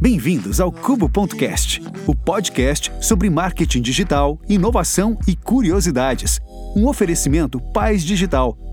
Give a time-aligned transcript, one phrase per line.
[0.00, 6.40] Bem-vindos ao Cubo.cast, o podcast sobre marketing digital, inovação e curiosidades.
[6.76, 8.63] Um oferecimento Paz Digital.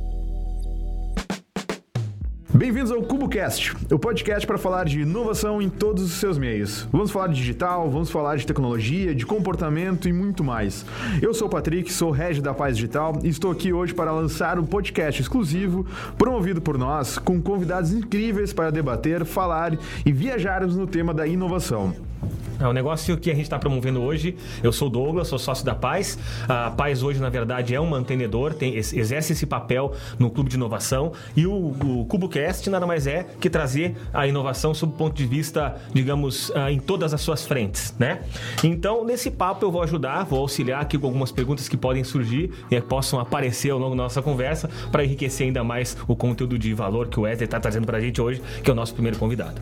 [2.53, 6.85] Bem-vindos ao CuboCast, o podcast para falar de inovação em todos os seus meios.
[6.91, 10.85] Vamos falar de digital, vamos falar de tecnologia, de comportamento e muito mais.
[11.21, 14.59] Eu sou o Patrick, sou Regi da Paz Digital e estou aqui hoje para lançar
[14.59, 15.85] um podcast exclusivo
[16.17, 22.10] promovido por nós com convidados incríveis para debater, falar e viajarmos no tema da inovação.
[22.59, 24.35] É um negócio que a gente está promovendo hoje.
[24.61, 26.19] Eu sou Douglas, sou sócio da Paz.
[26.47, 30.57] A Paz hoje, na verdade, é um mantenedor, tem, exerce esse papel no Clube de
[30.57, 31.11] Inovação.
[31.35, 35.25] E o, o CuboCast nada mais é que trazer a inovação sob o ponto de
[35.25, 38.21] vista, digamos, ah, em todas as suas frentes, né?
[38.63, 42.51] Então, nesse papo eu vou ajudar, vou auxiliar aqui com algumas perguntas que podem surgir
[42.69, 46.73] e possam aparecer ao longo da nossa conversa para enriquecer ainda mais o conteúdo de
[46.73, 49.17] valor que o Wesley está trazendo para a gente hoje, que é o nosso primeiro
[49.17, 49.61] convidado.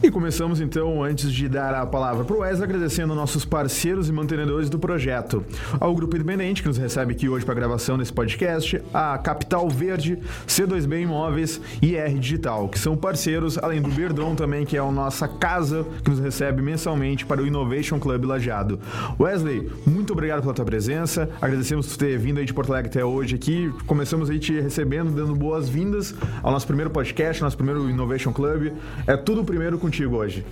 [0.00, 4.12] E começamos então, antes de dar a palavra para o Wesley, agradecendo nossos parceiros e
[4.12, 5.44] mantenedores do projeto.
[5.80, 9.68] Ao Grupo Independente, que nos recebe aqui hoje para a gravação desse podcast, a Capital
[9.68, 14.80] Verde, C2B Imóveis e R Digital, que são parceiros, além do Berdon também, que é
[14.80, 18.78] a nossa casa que nos recebe mensalmente para o Innovation Club Lajeado.
[19.18, 23.04] Wesley, muito obrigado pela tua presença, agradecemos por ter vindo aí de Porto Alegre até
[23.04, 28.32] hoje aqui, começamos aí te recebendo, dando boas-vindas ao nosso primeiro podcast, nosso primeiro Innovation
[28.32, 28.72] Club.
[29.04, 30.44] É tudo primeiro com contigo hoje.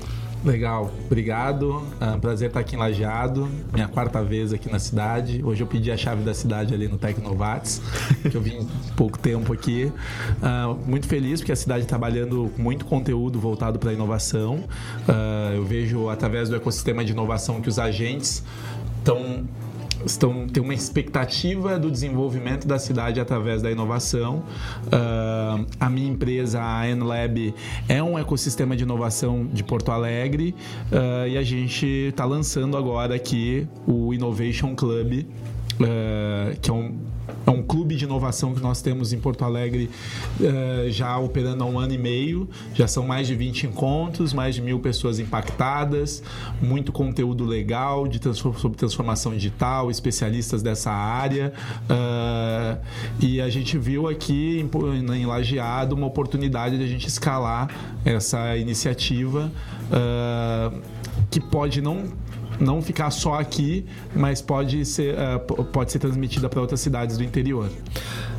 [0.42, 1.82] Legal, obrigado.
[2.00, 5.42] É um prazer estar aqui em Lajeado, minha quarta vez aqui na cidade.
[5.44, 7.82] Hoje eu pedi a chave da cidade ali no Tecnovats,
[8.30, 9.92] que eu vim pouco tempo aqui.
[10.40, 14.64] Uh, muito feliz porque a cidade está trabalhando muito conteúdo voltado para a inovação.
[15.06, 18.42] Uh, eu vejo através do ecossistema de inovação que os agentes
[18.98, 19.44] estão
[20.04, 24.42] estão tem uma expectativa do desenvolvimento da cidade através da inovação.
[24.86, 27.54] Uh, a minha empresa, a Enlab,
[27.88, 30.54] é um ecossistema de inovação de Porto Alegre
[30.92, 35.26] uh, e a gente está lançando agora aqui o Innovation Club,
[35.80, 36.96] uh, que é um
[37.46, 39.90] é um clube de inovação que nós temos em Porto Alegre
[40.40, 42.48] uh, já operando há um ano e meio.
[42.74, 46.22] Já são mais de 20 encontros, mais de mil pessoas impactadas,
[46.60, 51.52] muito conteúdo legal de sobre transformação digital, especialistas dessa área.
[51.84, 52.78] Uh,
[53.20, 57.68] e a gente viu aqui em, em Lajeado uma oportunidade de a gente escalar
[58.04, 59.50] essa iniciativa.
[59.86, 60.80] Uh,
[61.30, 62.04] que pode não
[62.60, 63.84] não ficar só aqui,
[64.14, 67.70] mas pode ser, uh, pode ser transmitida para outras cidades do interior.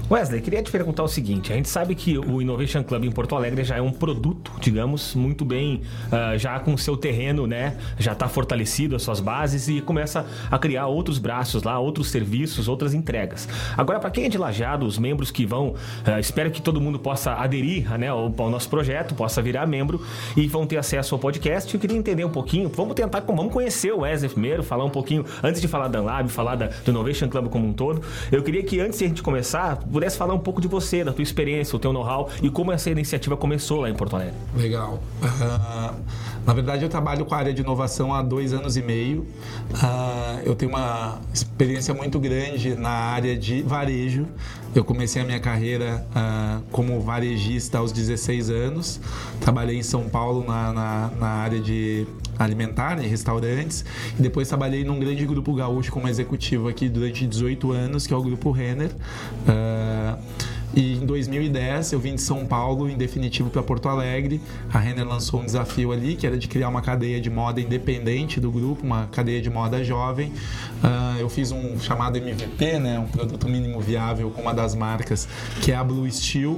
[0.09, 3.35] Wesley, queria te perguntar o seguinte: a gente sabe que o Innovation Club em Porto
[3.35, 7.75] Alegre já é um produto, digamos, muito bem, uh, já com seu terreno, né?
[7.99, 12.69] Já está fortalecido as suas bases e começa a criar outros braços lá, outros serviços,
[12.69, 13.49] outras entregas.
[13.75, 16.97] Agora, para quem é de Lajado, os membros que vão, uh, espero que todo mundo
[16.97, 20.01] possa aderir né, ao, ao, nosso projeto, possa virar membro
[20.37, 21.73] e vão ter acesso ao podcast.
[21.73, 25.25] Eu queria entender um pouquinho, vamos tentar, vamos conhecer o Wesley primeiro, falar um pouquinho,
[25.43, 28.01] antes de falar da Unlab, falar da, do Innovation Club como um todo.
[28.31, 31.11] Eu queria que antes de a gente começar, pudesse falar um pouco de você, da
[31.11, 34.35] tua experiência, o teu know-how e como essa iniciativa começou lá em Porto Alegre.
[34.55, 35.01] Legal.
[35.23, 35.95] Uh,
[36.45, 39.21] na verdade, eu trabalho com a área de inovação há dois anos e meio.
[39.71, 44.27] Uh, eu tenho uma experiência muito grande na área de varejo.
[44.75, 49.01] Eu comecei a minha carreira uh, como varejista aos 16 anos.
[49.41, 52.05] Trabalhei em São Paulo na, na, na área de
[52.37, 53.83] alimentar, em restaurantes.
[54.17, 58.17] E depois trabalhei num grande grupo gaúcho como executivo aqui durante 18 anos, que é
[58.17, 58.91] o Grupo Renner.
[59.47, 60.17] Uh,
[60.75, 64.41] e em 2010 eu vim de São Paulo, em definitivo, para Porto Alegre.
[64.71, 68.39] A Renner lançou um desafio ali, que era de criar uma cadeia de moda independente
[68.39, 70.31] do grupo, uma cadeia de moda jovem.
[70.83, 75.27] Uh, eu fiz um chamado MVP, né, um produto mínimo viável com uma das marcas,
[75.61, 76.51] que é a Blue Steel.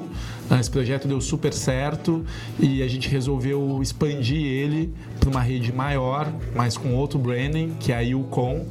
[0.50, 2.26] Uh, esse projeto deu super certo
[2.60, 7.92] e a gente resolveu expandir ele para uma rede maior, mas com outro branding, que
[7.92, 8.66] é a ah,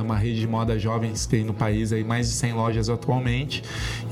[0.00, 3.62] uma rede de moda jovens tem no país aí mais de 100 lojas atualmente.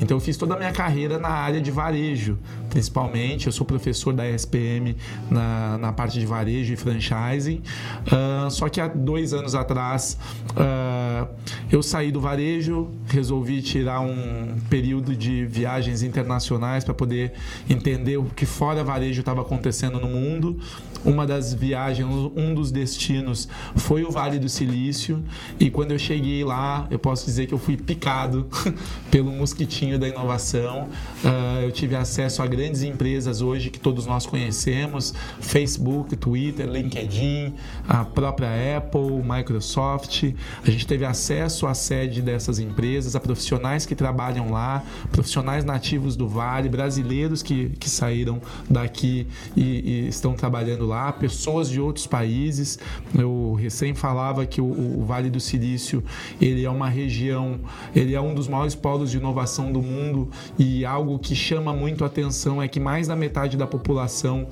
[0.00, 2.38] Então eu fiz toda a minha carreira na área de varejo,
[2.70, 3.46] principalmente.
[3.46, 4.96] Eu sou professor da SPM
[5.30, 7.62] na, na parte de varejo e franchising.
[8.06, 10.18] Uh, só que há dois anos atrás
[10.52, 11.28] uh,
[11.70, 17.32] eu saí do varejo, resolvi tirar um período de viagens internacionais para poder
[17.68, 20.58] entender o que fora varejo estava acontecendo no mundo.
[21.04, 25.22] Uma das viagens, um dos destinos foi o Vale do Silício
[25.58, 28.46] e quando eu cheguei lá, eu posso dizer que eu fui picado
[29.10, 30.88] pelo mosquitinho da inovação.
[31.24, 37.54] Uh, eu tive acesso a grandes empresas hoje que todos nós conhecemos: Facebook, Twitter, LinkedIn,
[37.88, 40.24] a própria Apple, Microsoft.
[40.66, 46.16] A gente teve acesso à sede dessas empresas, a profissionais que trabalham lá, profissionais nativos
[46.16, 52.06] do Vale, brasileiros que, que saíram daqui e, e estão trabalhando lá, pessoas de outros
[52.06, 52.78] países.
[53.16, 56.02] Eu recém falava que o, o Vale do Silício
[56.40, 57.60] ele é uma região,
[57.94, 62.04] ele é um dos maiores polos de inovação do mundo e algo que chama muito
[62.04, 64.48] a atenção é que mais da metade da população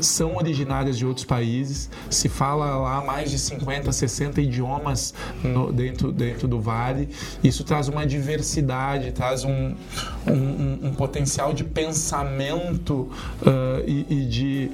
[0.00, 1.90] são originárias de outros países.
[2.10, 7.08] Se fala lá mais de 50, 60 idiomas no, dentro, dentro do Vale.
[7.42, 9.74] Isso traz uma diversidade, traz um,
[10.26, 13.10] um, um potencial de pensamento
[13.42, 14.70] uh, e, e de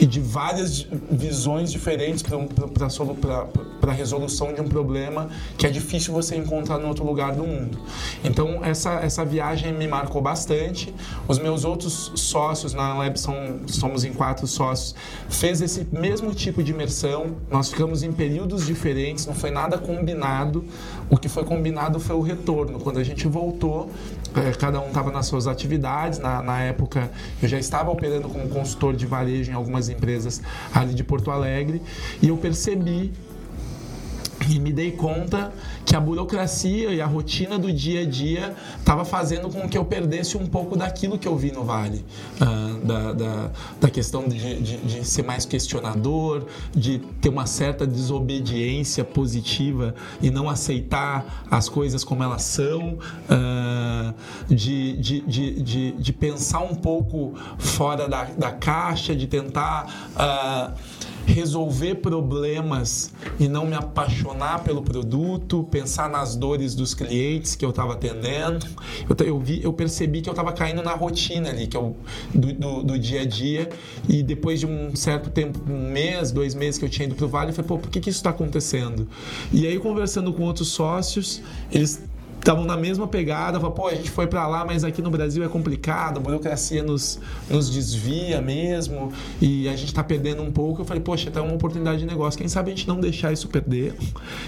[0.00, 6.36] e de várias visões diferentes para a resolução de um problema que é difícil você
[6.36, 7.78] encontrar em outro lugar do mundo.
[8.24, 10.94] Então, essa, essa viagem me marcou bastante.
[11.28, 14.94] Os meus outros sócios na Lab, são, somos em quatro sócios,
[15.28, 17.36] fez esse mesmo tipo de imersão.
[17.50, 20.64] Nós ficamos em períodos diferentes, não foi nada combinado.
[21.10, 22.80] O que foi combinado foi o retorno.
[22.80, 23.90] Quando a gente voltou,
[24.58, 26.18] cada um estava nas suas atividades.
[26.18, 27.10] Na, na época,
[27.42, 30.40] eu já estava operando como consultor de varejo em algumas empresas
[30.74, 31.82] ali de Porto Alegre
[32.22, 33.12] e eu percebi
[34.50, 35.52] e me dei conta
[35.86, 39.84] que a burocracia e a rotina do dia a dia estava fazendo com que eu
[39.84, 42.04] perdesse um pouco daquilo que eu vi no Vale,
[42.40, 43.50] uh, da, da,
[43.80, 50.30] da, questão de, de, de, ser mais questionador, de ter uma certa desobediência positiva e
[50.30, 52.98] não aceitar as coisas como elas são,
[53.28, 54.14] uh,
[54.48, 60.10] de, de, de, de, pensar um pouco fora da, da caixa, de tentar.
[60.16, 60.99] Uh,
[61.30, 67.70] resolver problemas e não me apaixonar pelo produto, pensar nas dores dos clientes que eu
[67.70, 68.66] estava atendendo.
[69.08, 71.94] Eu, eu, vi, eu percebi que eu estava caindo na rotina ali, que é o,
[72.34, 73.68] do, do, do, dia a dia.
[74.08, 77.24] E depois de um certo tempo, um mês, dois meses que eu tinha ido para
[77.24, 79.08] o Vale, eu falei, pô, por que, que isso está acontecendo?
[79.52, 81.40] E aí, conversando com outros sócios,
[81.72, 82.02] eles
[82.40, 85.44] estavam na mesma pegada, falaram, pô, a gente foi para lá, mas aqui no Brasil
[85.44, 90.80] é complicado, a burocracia nos, nos desvia mesmo e a gente está perdendo um pouco.
[90.80, 93.48] Eu falei, poxa, tá uma oportunidade de negócio, quem sabe a gente não deixar isso
[93.48, 93.94] perder,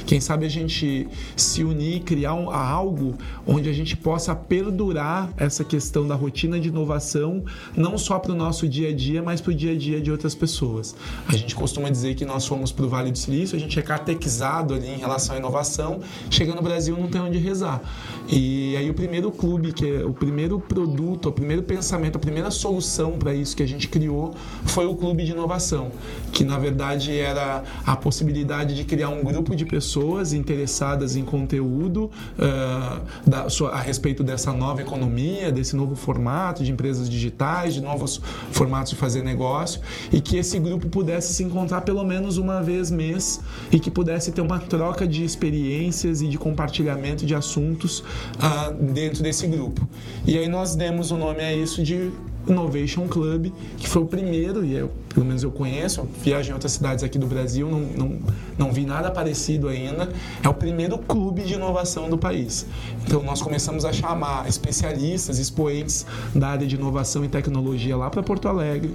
[0.06, 1.06] quem sabe a gente
[1.37, 3.15] se unir, criar um, algo
[3.47, 7.44] onde a gente possa perdurar essa questão da rotina de inovação,
[7.77, 10.11] não só para o nosso dia a dia, mas para o dia a dia de
[10.11, 10.97] outras pessoas.
[11.29, 13.83] A gente costuma dizer que nós fomos para o Vale do Silício, a gente é
[13.83, 16.00] catequizado ali em relação à inovação,
[16.31, 17.81] chega no Brasil não tem onde rezar.
[18.29, 22.50] E aí o primeiro clube, que é o primeiro produto, o primeiro pensamento, a primeira
[22.50, 24.34] solução para isso que a gente criou
[24.64, 25.90] foi o clube de inovação,
[26.32, 32.11] que na verdade era a possibilidade de criar um grupo de pessoas interessadas em conteúdo
[32.38, 38.20] uh, da, a respeito dessa nova economia, desse novo formato de empresas digitais, de novos
[38.50, 39.81] formatos de fazer negócio,
[40.12, 43.40] e que esse grupo pudesse se encontrar pelo menos uma vez mês
[43.70, 48.05] e que pudesse ter uma troca de experiências e de compartilhamento de assuntos juntos
[48.39, 49.87] ah, dentro desse grupo.
[50.27, 52.11] E aí nós demos o nome a isso de
[52.47, 56.73] Innovation Club, que foi o primeiro, e eu, pelo menos eu conheço, viajei em outras
[56.73, 58.19] cidades aqui do Brasil, não, não,
[58.59, 60.09] não vi nada parecido ainda,
[60.43, 62.67] é o primeiro clube de inovação do país.
[63.06, 68.23] Então nós começamos a chamar especialistas, expoentes da área de inovação e tecnologia lá para
[68.23, 68.94] Porto Alegre.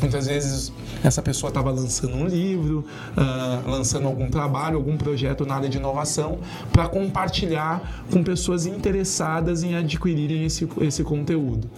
[0.00, 2.84] Muitas vezes essa pessoa estava lançando um livro,
[3.16, 6.38] uh, lançando algum trabalho, algum projeto na área de inovação,
[6.72, 11.68] para compartilhar com pessoas interessadas em adquirirem esse, esse conteúdo.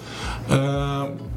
[0.49, 1.36] Uh, 안녕.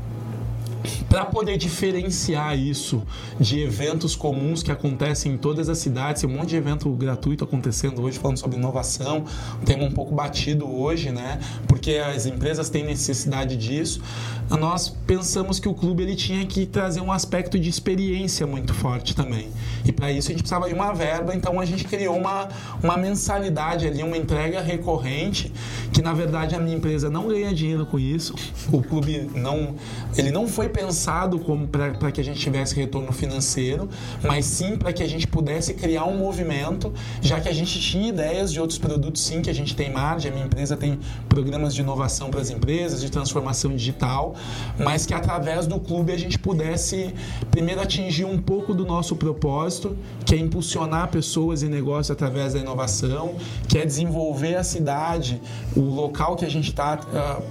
[1.09, 3.03] Para poder diferenciar isso
[3.39, 7.43] de eventos comuns que acontecem em todas as cidades, tem um monte de evento gratuito
[7.43, 9.25] acontecendo hoje falando sobre inovação,
[9.61, 11.39] um tema um pouco batido hoje, né?
[11.67, 14.01] Porque as empresas têm necessidade disso.
[14.49, 19.15] Nós pensamos que o clube ele tinha que trazer um aspecto de experiência muito forte
[19.15, 19.49] também.
[19.85, 22.49] E para isso a gente precisava de uma verba, então a gente criou uma,
[22.81, 25.53] uma mensalidade ali, uma entrega recorrente,
[25.93, 28.33] que na verdade a minha empresa não ganha dinheiro com isso.
[28.71, 29.75] O clube não,
[30.15, 33.89] ele não foi pensado como para que a gente tivesse retorno financeiro,
[34.23, 38.07] mas sim para que a gente pudesse criar um movimento, já que a gente tinha
[38.07, 41.75] ideias de outros produtos sim que a gente tem margem, a minha empresa tem programas
[41.75, 44.35] de inovação para as empresas, de transformação digital,
[44.77, 47.13] mas que através do clube a gente pudesse
[47.51, 52.59] primeiro atingir um pouco do nosso propósito, que é impulsionar pessoas e negócios através da
[52.59, 53.35] inovação,
[53.67, 55.41] que é desenvolver a cidade,
[55.75, 57.41] o local que a gente está uh, ah,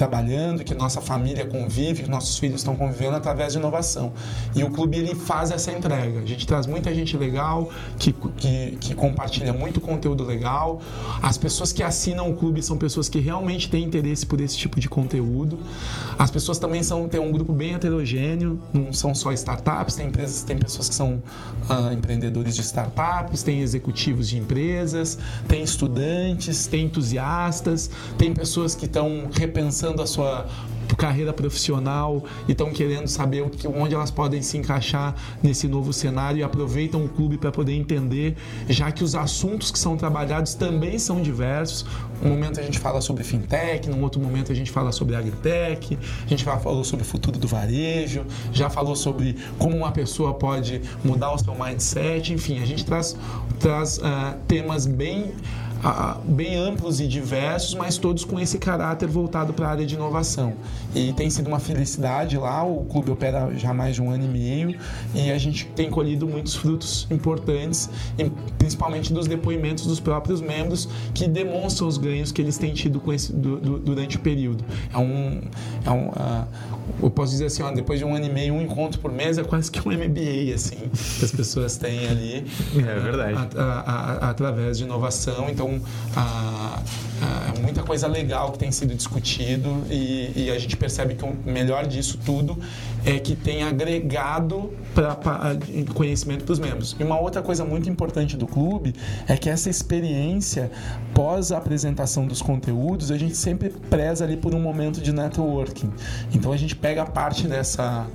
[0.00, 4.14] trabalhando, que nossa família convive, que nossos filhos estão convivendo através de inovação.
[4.54, 6.20] E o clube ele faz essa entrega.
[6.20, 10.80] A gente traz muita gente legal, que, que, que compartilha muito conteúdo legal.
[11.20, 14.80] As pessoas que assinam o clube são pessoas que realmente têm interesse por esse tipo
[14.80, 15.58] de conteúdo.
[16.18, 20.42] As pessoas também são tem um grupo bem heterogêneo, não são só startups, tem empresas,
[20.42, 21.22] tem pessoas que são
[21.68, 28.86] uh, empreendedores de startups, tem executivos de empresas, tem estudantes, tem entusiastas, tem pessoas que
[28.86, 30.46] estão repensando a sua
[31.00, 33.42] carreira profissional e estão querendo saber
[33.74, 38.36] onde elas podem se encaixar nesse novo cenário e aproveitam o clube para poder entender,
[38.68, 41.86] já que os assuntos que são trabalhados também são diversos.
[42.22, 45.98] Um momento a gente fala sobre fintech, num outro momento a gente fala sobre agritech,
[46.26, 50.34] a gente já falou sobre o futuro do varejo, já falou sobre como uma pessoa
[50.34, 53.16] pode mudar o seu mindset, enfim, a gente traz,
[53.58, 55.32] traz uh, temas bem
[56.24, 60.54] bem amplos e diversos, mas todos com esse caráter voltado para a área de inovação.
[60.94, 64.28] E tem sido uma felicidade lá, o clube opera já mais de um ano e
[64.28, 64.78] meio
[65.14, 67.88] e a gente tem colhido muitos frutos importantes,
[68.58, 73.12] principalmente dos depoimentos dos próprios membros que demonstram os ganhos que eles têm tido com
[73.12, 74.64] esse, do, do, durante o período.
[74.92, 75.40] É um,
[75.84, 76.46] é um uh,
[77.02, 79.38] eu posso dizer assim, ó, depois de um ano e meio, um encontro por mês
[79.38, 80.76] é quase que um MBA, assim,
[81.18, 82.44] que as pessoas têm ali.
[82.80, 83.34] É verdade.
[83.56, 85.48] A, a, a, através de inovação.
[85.48, 85.69] Então,
[87.60, 91.86] muita coisa legal que tem sido discutido e, e, a gente percebe que o melhor
[91.86, 92.58] disso tudo
[93.04, 95.56] é que tem agregado pra, pra
[95.94, 96.96] conhecimento para os membros.
[96.98, 98.94] E uma outra coisa muito importante do clube
[99.28, 100.70] é que essa experiência
[101.14, 105.92] pós a apresentação dos conteúdos, a gente sempre preza ali por um momento de networking.
[106.32, 108.06] Então a gente pega parte dessa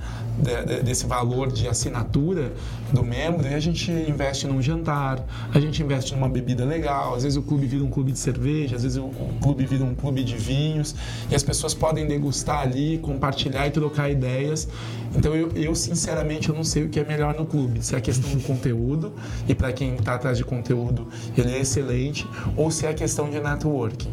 [0.84, 2.52] desse valor de assinatura
[2.92, 7.22] do membro e a gente investe num jantar, a gente investe numa bebida legal, às
[7.22, 10.22] vezes o clube vira um clube de cerveja, às vezes o clube vira um clube
[10.22, 10.94] de vinhos
[11.30, 14.68] e as pessoas podem degustar ali, compartilhar e trocar ideias.
[15.14, 17.98] Então eu, eu sinceramente eu não sei o que é melhor no clube, se é
[17.98, 19.12] a questão do conteúdo
[19.48, 22.26] e para quem está atrás de conteúdo ele é excelente
[22.56, 24.10] ou se é a questão de networking.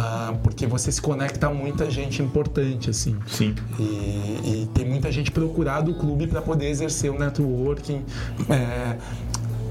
[0.00, 3.18] Ah, porque você se conecta a muita gente importante, assim.
[3.26, 3.52] Sim.
[3.80, 8.04] E, e tem muita gente procurado o clube para poder exercer o networking.
[8.48, 8.96] É,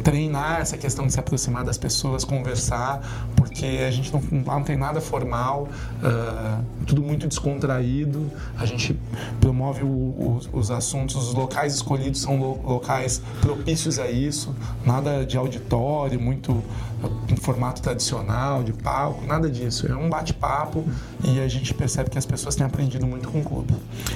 [0.08, 3.02] treinar essa questão de se aproximar das pessoas, conversar,
[3.36, 5.68] porque a gente não, não tem nada formal,
[6.02, 8.32] uh, tudo muito descontraído.
[8.58, 8.98] A gente
[9.42, 14.56] promove o, o, os assuntos, os locais escolhidos são lo, locais propícios a isso,
[14.86, 16.64] nada de auditório, muito
[17.30, 19.88] em formato tradicional, de palco, nada disso.
[19.88, 20.86] É um bate-papo
[21.24, 23.74] e a gente percebe que as pessoas têm aprendido muito com o clube.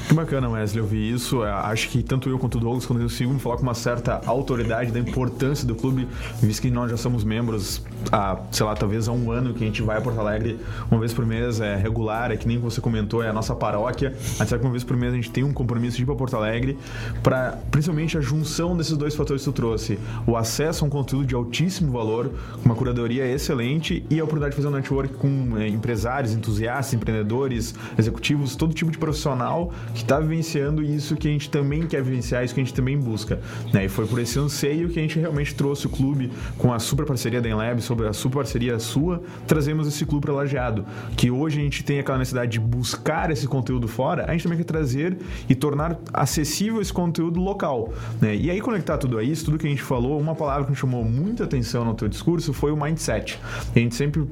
[0.07, 1.43] Que bacana, Wesley, ouvir isso.
[1.43, 4.21] É, acho que tanto eu quanto o Douglas, quando eu consigo falar com uma certa
[4.25, 6.07] autoridade da importância do clube,
[6.41, 9.67] visto que nós já somos membros há, sei lá, talvez há um ano que a
[9.67, 10.59] gente vai a Porto Alegre
[10.89, 14.15] uma vez por mês, é regular, é que nem você comentou, é a nossa paróquia.
[14.39, 16.35] A gente uma vez por mês a gente tem um compromisso de ir para Porto
[16.35, 16.77] Alegre,
[17.23, 21.25] para principalmente a junção desses dois fatores que tu trouxe: o acesso a um conteúdo
[21.25, 22.31] de altíssimo valor,
[22.63, 27.75] uma curadoria excelente e a oportunidade de fazer um network com é, empresários, entusiastas, empreendedores,
[27.98, 32.44] executivos, todo tipo de profissional que está vivenciando isso que a gente também quer vivenciar,
[32.44, 33.40] isso que a gente também busca.
[33.74, 33.86] Né?
[33.86, 37.06] E foi por esse anseio que a gente realmente trouxe o clube com a super
[37.06, 40.86] parceria da Enlab, sobre a super parceria sua, trazemos esse clube para Lajeado.
[41.16, 44.58] Que hoje a gente tem aquela necessidade de buscar esse conteúdo fora, a gente também
[44.58, 45.18] quer trazer
[45.50, 47.94] e tornar acessível esse conteúdo local.
[48.20, 48.36] Né?
[48.36, 50.78] E aí, conectar tudo a isso, tudo que a gente falou, uma palavra que me
[50.78, 53.39] chamou muita atenção no teu discurso foi o mindset.
[53.75, 54.30] A gente sempre uh,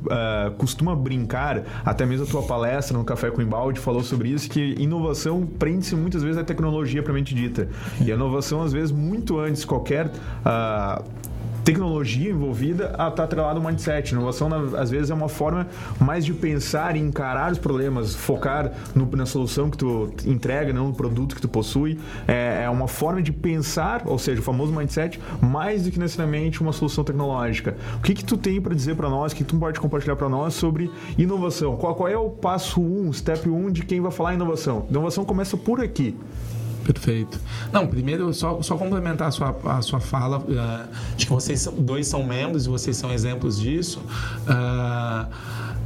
[0.55, 4.75] costuma brincar, até mesmo a tua palestra no Café com Embalde falou sobre isso, que
[4.77, 7.67] inovação prende-se muitas vezes à tecnologia propriamente dita.
[7.99, 11.03] E a inovação, às vezes, muito antes qualquer uh,
[11.63, 14.13] tecnologia envolvida está atrelado ao mindset.
[14.13, 15.67] Inovação, às vezes, é uma forma
[15.99, 20.87] mais de pensar e encarar os problemas, focar no, na solução que tu entrega, não
[20.87, 21.99] no produto que tu possui.
[22.27, 26.61] É, é, uma forma de pensar, ou seja, o famoso mindset, mais do que necessariamente
[26.61, 27.75] uma solução tecnológica.
[27.97, 30.29] O que, que tu tem para dizer para nós, o que tu pode compartilhar para
[30.29, 31.75] nós sobre inovação?
[31.75, 34.85] Qual, qual é o passo 1, um, step 1 um de quem vai falar inovação?
[34.89, 36.15] Inovação começa por aqui.
[36.83, 37.39] Perfeito.
[37.71, 42.07] Não, primeiro, só, só complementar a sua, a sua fala, uh, de que vocês dois
[42.07, 44.01] são membros e vocês são exemplos disso.
[44.47, 45.27] Uh,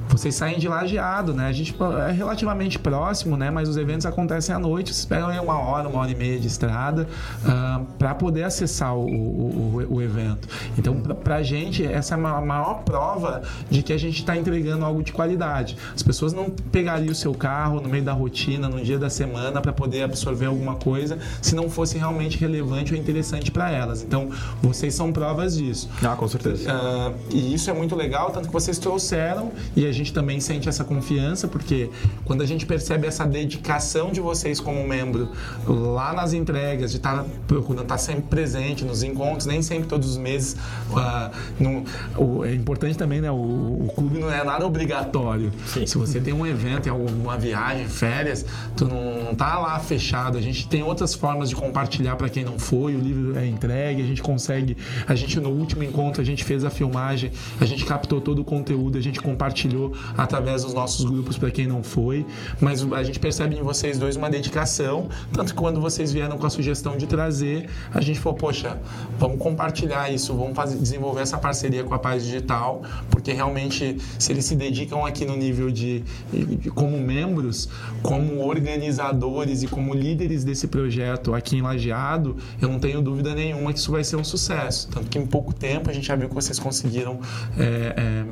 [0.09, 1.47] vocês saem de lajeado, né?
[1.47, 1.75] A gente
[2.07, 3.49] é relativamente próximo, né?
[3.49, 6.39] Mas os eventos acontecem à noite, vocês pegam aí uma hora, uma hora e meia
[6.39, 10.47] de estrada uh, ah, para poder acessar o, o, o, evento.
[10.77, 14.83] Então, para a gente, essa é a maior prova de que a gente está entregando
[14.85, 15.77] algo de qualidade.
[15.95, 19.61] As pessoas não pegariam o seu carro no meio da rotina, no dia da semana,
[19.61, 24.03] para poder absorver alguma coisa, se não fosse realmente relevante ou interessante para elas.
[24.03, 24.29] Então,
[24.61, 25.89] vocês são provas disso.
[26.03, 26.71] Ah, com certeza.
[26.71, 30.39] Uh, e isso é muito legal, tanto que vocês trouxeram e a gente gente também
[30.39, 31.89] sente essa confiança, porque
[32.25, 35.31] quando a gente percebe essa dedicação de vocês como membro
[35.65, 40.17] lá nas entregas, de estar procurando estar sempre presente nos encontros, nem sempre todos os
[40.17, 40.55] meses.
[40.91, 41.83] Uh, no,
[42.17, 43.31] o, é importante também, né?
[43.31, 45.51] O, o, clube não é nada obrigatório.
[45.65, 45.85] Sim.
[45.85, 48.45] Se você tem um evento, alguma viagem, férias,
[48.75, 50.37] tu não, não tá lá fechado.
[50.37, 54.01] A gente tem outras formas de compartilhar para quem não foi, o livro é entregue,
[54.01, 54.75] a gente consegue.
[55.07, 58.43] A gente no último encontro a gente fez a filmagem, a gente captou todo o
[58.43, 59.82] conteúdo, a gente compartilhou
[60.17, 62.25] através dos nossos grupos, para quem não foi.
[62.61, 66.45] Mas a gente percebe em vocês dois uma dedicação, tanto que quando vocês vieram com
[66.45, 68.79] a sugestão de trazer, a gente falou, poxa,
[69.17, 74.31] vamos compartilhar isso, vamos fazer, desenvolver essa parceria com a Paz Digital, porque realmente, se
[74.31, 77.69] eles se dedicam aqui no nível de, de como membros,
[78.01, 83.73] como organizadores e como líderes desse projeto aqui em Lajeado, eu não tenho dúvida nenhuma
[83.73, 84.87] que isso vai ser um sucesso.
[84.89, 87.19] Tanto que em pouco tempo a gente já viu que vocês conseguiram
[87.57, 88.25] é, é,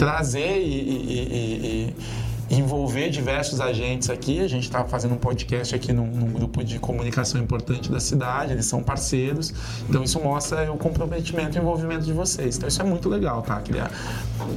[0.00, 0.80] trazer e,
[1.10, 1.94] e, e
[2.50, 4.40] envolver diversos agentes aqui.
[4.40, 8.52] A gente está fazendo um podcast aqui num, num, grupo de comunicação importante da cidade,
[8.52, 9.54] eles são parceiros.
[9.88, 12.56] Então isso mostra o comprometimento e o envolvimento de vocês.
[12.56, 13.60] Então isso é muito legal, tá?
[13.60, 13.90] Queria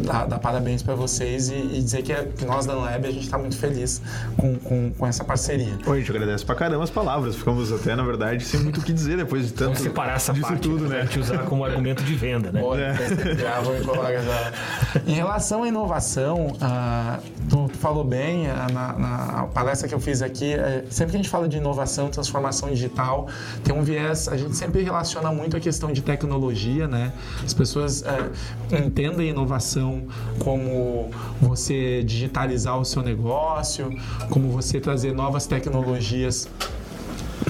[0.04, 3.12] dar, dar parabéns para vocês e, e, dizer que, é, que nós da Lab a
[3.12, 4.02] gente está muito feliz
[4.38, 5.78] com, com, com, essa parceria.
[5.86, 7.36] Oi, a gente agradece pra caramba as palavras.
[7.36, 9.74] Ficamos até, na verdade, sem muito o que dizer depois de tanto.
[9.74, 11.02] Vamos separar essa disso parte, tudo, né?
[11.02, 12.62] A gente usar como argumento de venda, né?
[12.62, 12.96] Pode, é.
[13.38, 14.54] já vou já.
[15.06, 20.54] Em relação à inovação, uh, tu falou bem na, na, palestra que eu fiz aqui.
[20.54, 23.28] É, sempre que a gente fala de inovação, transformação digital,
[23.62, 24.30] tem um viés.
[24.30, 27.12] A gente sempre relaciona muito a questão de tecnologia, né?
[27.44, 30.04] As pessoas é, entendem inovação
[30.40, 31.12] como
[31.42, 33.92] você digitalizar o seu negócio,
[34.30, 36.48] como você trazer novas tecnologias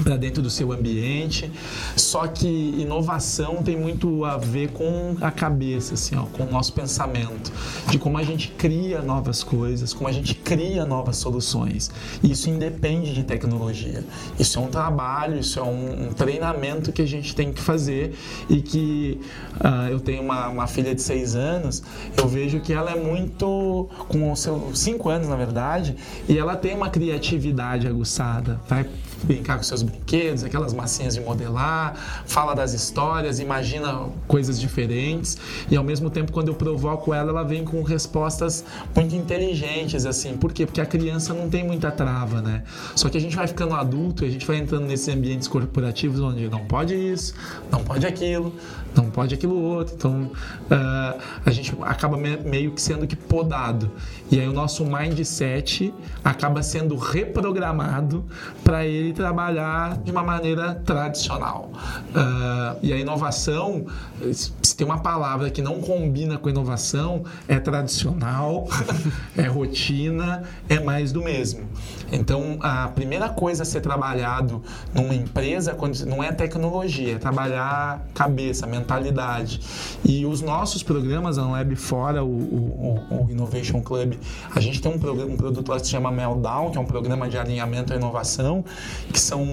[0.02, 1.50] para dentro do seu ambiente.
[1.96, 6.72] Só que inovação tem muito a ver com a cabeça, assim, ó, com o nosso
[6.72, 7.52] pensamento,
[7.88, 11.90] de como a gente cria novas coisas, como a gente cria novas soluções.
[12.22, 14.04] Isso independe de tecnologia.
[14.38, 18.14] Isso é um trabalho, isso é um, um treinamento que a gente tem que fazer
[18.48, 19.20] e que
[19.56, 21.82] uh, eu tenho uma, uma, filha de seis anos,
[22.16, 25.96] eu vejo que ela é muito com os seus cinco anos na verdade,
[26.28, 28.86] e ela tem uma criatividade aguçada, vai
[29.24, 31.94] brincar com seus brinquedos, aquelas massinhas de modelar,
[32.26, 35.38] fala das histórias, imagina coisas diferentes
[35.70, 38.64] e ao mesmo tempo quando eu provoco ela, ela vem com respostas
[38.94, 40.36] muito inteligentes assim.
[40.36, 40.66] Por quê?
[40.66, 42.62] Porque a criança não tem muita trava, né?
[42.94, 46.48] Só que a gente vai ficando adulto a gente vai entrando nesses ambientes corporativos onde
[46.48, 47.34] não pode isso,
[47.70, 48.54] não pode aquilo,
[48.94, 49.94] não pode aquilo outro.
[49.94, 50.30] Então
[50.70, 53.90] uh, a gente acaba meio que sendo que podado.
[54.30, 55.92] E aí o nosso mindset
[56.24, 58.24] acaba sendo reprogramado
[58.62, 61.70] para ele trabalhar de uma maneira tradicional.
[62.10, 63.86] Uh, e a inovação,
[64.32, 68.68] se tem uma palavra que não combina com inovação, é tradicional,
[69.36, 71.68] é rotina, é mais do mesmo.
[72.12, 74.62] Então, a primeira coisa a ser trabalhado
[74.92, 79.60] numa empresa não é tecnologia, é trabalhar cabeça, mentalidade.
[80.04, 84.14] E os nossos programas, a Unlab fora o, o, o, Innovation Club,
[84.54, 86.86] a gente tem um, programa, um produto lá que se chama Meltdown, que é um
[86.86, 88.64] programa de alinhamento à inovação,
[89.12, 89.44] que são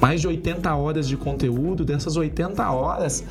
[0.00, 1.84] mais de 80 horas de conteúdo.
[1.84, 3.24] Dessas 80 horas,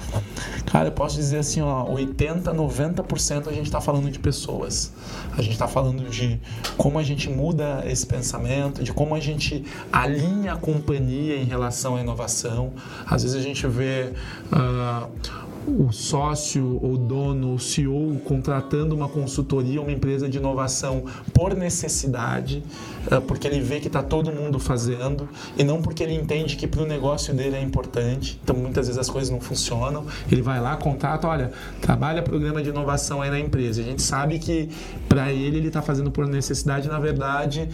[0.65, 4.91] cara, eu posso dizer assim, ó, 80, 90% a gente está falando de pessoas.
[5.37, 6.39] A gente está falando de
[6.77, 11.95] como a gente muda esse pensamento, de como a gente alinha a companhia em relação
[11.95, 12.73] à inovação.
[13.05, 14.11] Às vezes a gente vê
[14.51, 15.09] uh,
[15.67, 22.63] o sócio, o dono, o CEO contratando uma consultoria, uma empresa de inovação por necessidade,
[23.09, 26.67] eh, porque ele vê que está todo mundo fazendo e não porque ele entende que
[26.67, 28.39] para o negócio dele é importante.
[28.43, 30.05] Então muitas vezes as coisas não funcionam.
[30.31, 31.51] Ele vai lá, contrata, olha,
[31.81, 33.81] trabalha programa de inovação aí na empresa.
[33.81, 34.69] A gente sabe que
[35.09, 37.69] para ele ele está fazendo por necessidade, na verdade,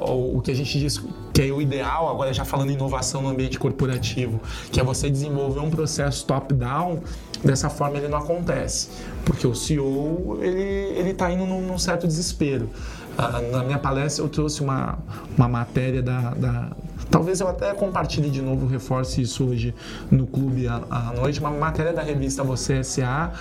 [0.00, 1.00] o que a gente diz
[1.32, 4.40] que é o ideal, agora já falando em inovação no ambiente corporativo,
[4.72, 7.00] que é você desenvolver um processo top-down
[7.42, 8.88] Dessa forma ele não acontece,
[9.24, 12.68] porque o CEO ele está indo num, num, certo desespero.
[13.16, 14.98] Ah, na minha palestra eu trouxe uma,
[15.36, 16.70] uma matéria da, da
[17.10, 19.74] Talvez eu até compartilhe de novo, reforce isso hoje
[20.10, 21.40] no clube à, à noite.
[21.40, 23.32] Uma matéria da revista Você SA,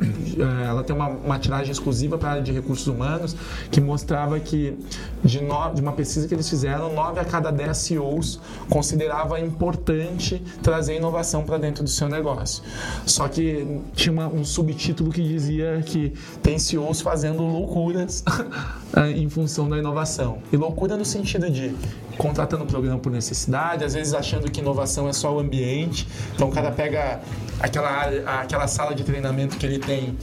[0.00, 3.34] eh, ela tem uma, uma tiragem exclusiva para a área de recursos humanos,
[3.70, 4.78] que mostrava que,
[5.24, 10.40] de, no, de uma pesquisa que eles fizeram, 9 a cada 10 CEOs considerava importante
[10.62, 12.62] trazer inovação para dentro do seu negócio.
[13.04, 18.22] Só que tinha uma, um subtítulo que dizia que tem CEOs fazendo loucuras
[19.16, 20.38] em função da inovação.
[20.52, 21.74] E loucura no sentido de
[22.18, 26.06] contratando o programa por necessidade, às vezes achando que inovação é só o ambiente.
[26.34, 27.20] Então o cara pega
[27.60, 30.18] aquela, aquela sala de treinamento que ele tem,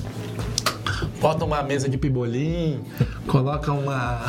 [1.22, 2.84] bota uma mesa de pibolim,
[3.26, 4.22] coloca uma,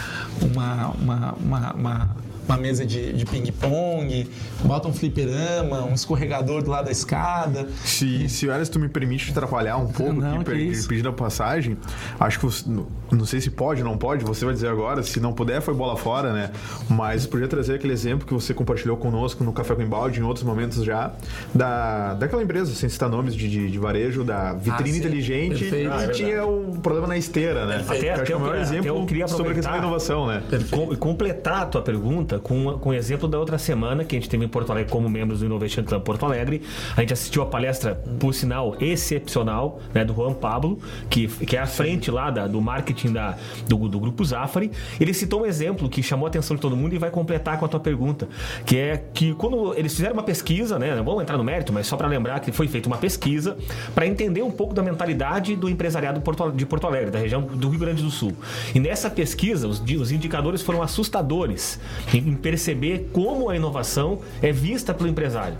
[0.42, 2.16] uma, uma, uma, uma
[2.48, 4.28] uma mesa de, de ping-pong,
[4.64, 7.66] bota um fliperama, um escorregador do lado da escada.
[7.84, 11.08] Se, se Alice, tu me permite te atrapalhar um pouco Não, aqui, que per- pedindo
[11.08, 11.76] a passagem,
[12.20, 12.64] acho que você,
[13.10, 15.72] não- sei se pode ou não pode, você vai dizer agora, se não puder foi
[15.74, 16.50] bola fora, né?
[16.90, 20.44] Mas podia trazer aquele exemplo que você compartilhou conosco no Café com Embalde, em outros
[20.44, 21.12] momentos já,
[21.54, 24.98] da, daquela empresa, sem citar nomes de, de, de varejo, da vitrine sim.
[24.98, 25.90] inteligente, Perfeito.
[25.90, 27.84] que Ah, é tinha um problema na esteira, né?
[27.88, 29.52] Até- Que eu acho que é o até maior eu- até eu exemplo queria sobre
[29.52, 30.42] a questão da inovação, né?
[30.70, 34.18] Com- e completar a tua pergunta com, com o exemplo da outra semana que a
[34.18, 36.62] gente teve em Porto Alegre como membros do Innovation Club Porto Alegre.
[36.96, 41.60] A gente assistiu a palestra, por sinal, excepcional, né, do Juan Pablo, que, que é
[41.60, 43.36] à frente lá da- do marketing da,
[43.68, 44.70] do, do Grupo Zafari.
[45.00, 47.64] Ele citou um exemplo que chamou a atenção de todo mundo e vai completar com
[47.64, 48.28] a tua pergunta,
[48.66, 51.86] que é que quando eles fizeram uma pesquisa, né, não vamos entrar no mérito, mas
[51.86, 53.56] só para lembrar que foi feita uma pesquisa
[53.94, 56.22] para entender um pouco da mentalidade do empresariado
[56.54, 58.32] de Porto Alegre, da região do Rio Grande do Sul.
[58.74, 61.78] E nessa pesquisa, os, os indicadores foram assustadores
[62.24, 65.56] em, perceber como a inovação é vista pelo empresário.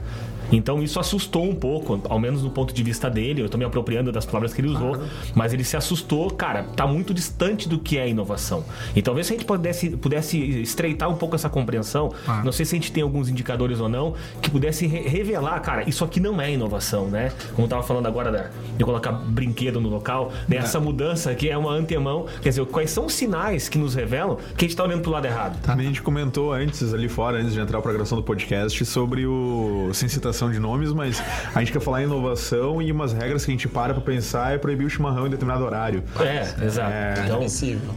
[0.52, 3.40] Então isso assustou um pouco, ao menos no ponto de vista dele.
[3.40, 4.98] Eu estou me apropriando das palavras que ele usou,
[5.34, 8.64] mas ele se assustou, cara, tá muito distante do que é inovação.
[8.94, 12.12] E talvez se a gente pudesse, pudesse estreitar um pouco essa compreensão,
[12.44, 15.88] não sei se a gente tem alguns indicadores ou não, que pudesse re- revelar, cara,
[15.88, 17.32] isso aqui não é inovação, né?
[17.54, 20.56] Como eu tava falando agora da- de colocar brinquedo no local, né?
[20.64, 22.26] essa mudança aqui é uma antemão.
[22.42, 25.10] Quer dizer, quais são os sinais que nos revelam que a gente está olhando pro
[25.10, 25.58] lado errado?
[25.68, 29.26] A gente comentou antes, ali fora, antes de entrar para a gravação do podcast, sobre
[29.26, 29.90] o.
[29.92, 31.22] sem citação de nomes, mas
[31.54, 34.54] a gente quer falar em inovação e umas regras que a gente para para pensar
[34.54, 36.02] é proibir o chimarrão em determinado horário.
[36.20, 36.92] É, exato.
[36.92, 37.14] É.
[37.24, 37.42] Então.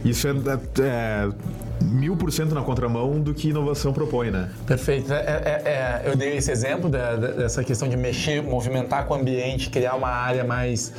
[0.04, 0.32] Isso é,
[0.82, 1.28] é
[1.82, 4.48] mil por cento na contramão do que inovação propõe, né?
[4.66, 5.12] Perfeito.
[5.12, 9.14] É, é- é- eu dei esse exemplo da- da- dessa questão de mexer, movimentar com
[9.14, 10.92] o ambiente, criar uma área mais,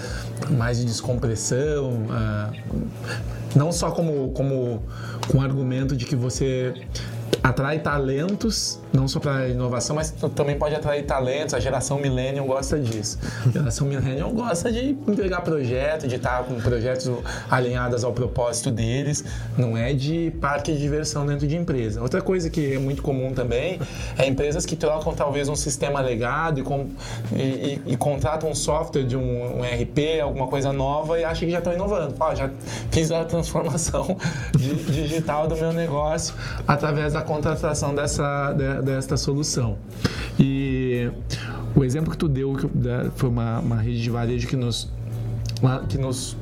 [0.51, 2.05] mais de descompressão.
[2.09, 2.51] ah,
[3.55, 4.83] não só como, como
[5.27, 6.73] com o argumento de que você
[7.43, 11.53] atrai talentos, não só para inovação, mas também pode atrair talentos.
[11.53, 13.19] A geração millennial gosta disso.
[13.47, 17.09] A geração millennial gosta de entregar projeto, de estar com projetos
[17.49, 19.23] alinhados ao propósito deles.
[19.57, 22.01] Não é de parque de diversão dentro de empresa.
[22.01, 23.79] Outra coisa que é muito comum também
[24.17, 26.87] é empresas que trocam talvez um sistema legado e, com-
[27.33, 31.45] e- e- e contratam um software de um, um RP, alguma coisa nova e acham
[31.47, 32.15] que já estão inovando.
[32.19, 32.49] Ó, já
[32.91, 34.17] fiz a transformação
[34.57, 36.33] di- digital do meu negócio
[36.67, 39.77] através da contratação dessa, de- desta solução.
[40.39, 41.09] E
[41.75, 44.89] o exemplo que tu deu que, da- foi uma, uma rede de varejo que nos,
[45.89, 46.35] que nos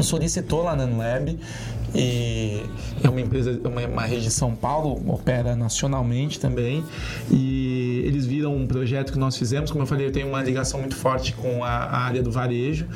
[0.00, 1.38] solicitou lá na Unlab
[1.94, 2.62] e
[3.02, 6.84] é uma empresa, uma, uma rede de São Paulo, opera nacionalmente também.
[7.30, 10.80] E eles viram um projeto que nós fizemos, como eu falei, eu tenho uma ligação
[10.80, 12.86] muito forte com a, a área do varejo.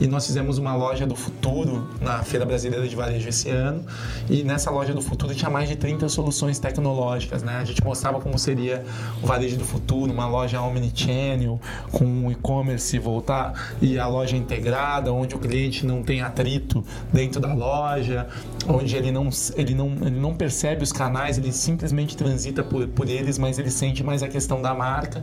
[0.00, 3.84] E nós fizemos uma loja do futuro na Feira Brasileira de Varejo esse ano.
[4.28, 7.56] E nessa loja do futuro tinha mais de 30 soluções tecnológicas, né?
[7.56, 8.84] A gente mostrava como seria
[9.22, 11.60] o varejo do futuro, uma loja omnichannel
[11.92, 17.40] com o e-commerce voltar e a loja integrada, onde o cliente não tem atrito dentro
[17.40, 18.26] da loja,
[18.68, 23.08] onde ele não, ele não, ele não percebe os canais, ele simplesmente transita por, por
[23.08, 25.22] eles, mas ele sente mais a questão da marca.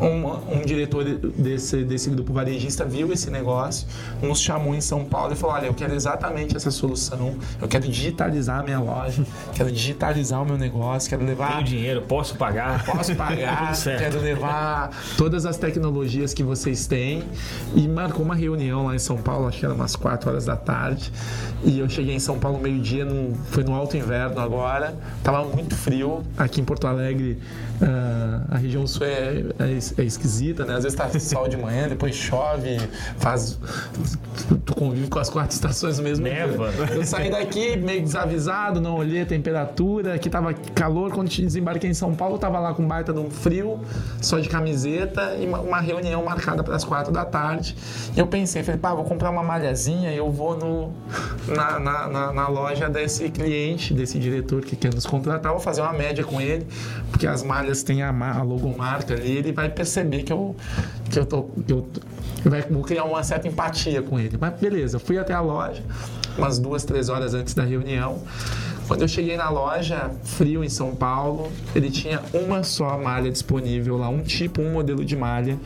[0.00, 3.86] Um, um diretor desse, desse grupo varejista viu esse negócio,
[4.20, 7.86] nos chamou em São Paulo e falou: Olha, eu quero exatamente essa solução, eu quero
[7.88, 12.84] digitalizar a minha loja, quero digitalizar o meu negócio, quero levar tenho dinheiro, posso pagar.
[12.84, 17.22] posso pagar, quero levar todas as tecnologias que vocês têm.
[17.74, 20.56] E marcou uma reunião lá em São Paulo, acho que era umas 4 horas da
[20.56, 21.12] tarde.
[21.64, 25.74] E eu cheguei em São Paulo meio-dia, no- foi no alto inverno agora, tava muito
[25.74, 26.22] frio.
[26.36, 27.38] Aqui em Porto Alegre,
[27.80, 30.74] ah, a região sul é, é é esquisita, né?
[30.76, 32.78] Às vezes tá sol de manhã, depois chove,
[33.18, 33.58] faz.
[34.66, 36.46] Tu convive com as quatro estações mesmo dia.
[36.46, 36.70] Neva.
[36.94, 41.10] Eu saí daqui meio desavisado, não olhei a temperatura, aqui tava calor.
[41.12, 43.80] Quando desembarquei em São Paulo, tava lá com baita de um frio,
[44.20, 47.76] só de camiseta e uma, uma reunião marcada para as quatro da tarde.
[48.16, 50.92] E eu pensei, falei, pá, vou comprar uma malhazinha e eu vou no,
[51.54, 55.80] na, na, na- na loja desse cliente, desse diretor que quer nos contratar, vou fazer
[55.82, 56.66] uma média com ele,
[57.10, 60.54] porque as malhas têm a, a logomarca ali, ele vai perceber que eu,
[61.10, 61.42] que eu tô.
[61.44, 64.36] Que eu, vai- criar uma certa empatia com ele.
[64.40, 65.82] Mas beleza, fui até a loja,
[66.36, 68.18] umas duas, três horas antes da reunião.
[68.88, 73.96] Quando eu cheguei na loja, frio em São Paulo, ele tinha uma só malha disponível
[73.96, 75.56] lá, um tipo, um modelo de malha,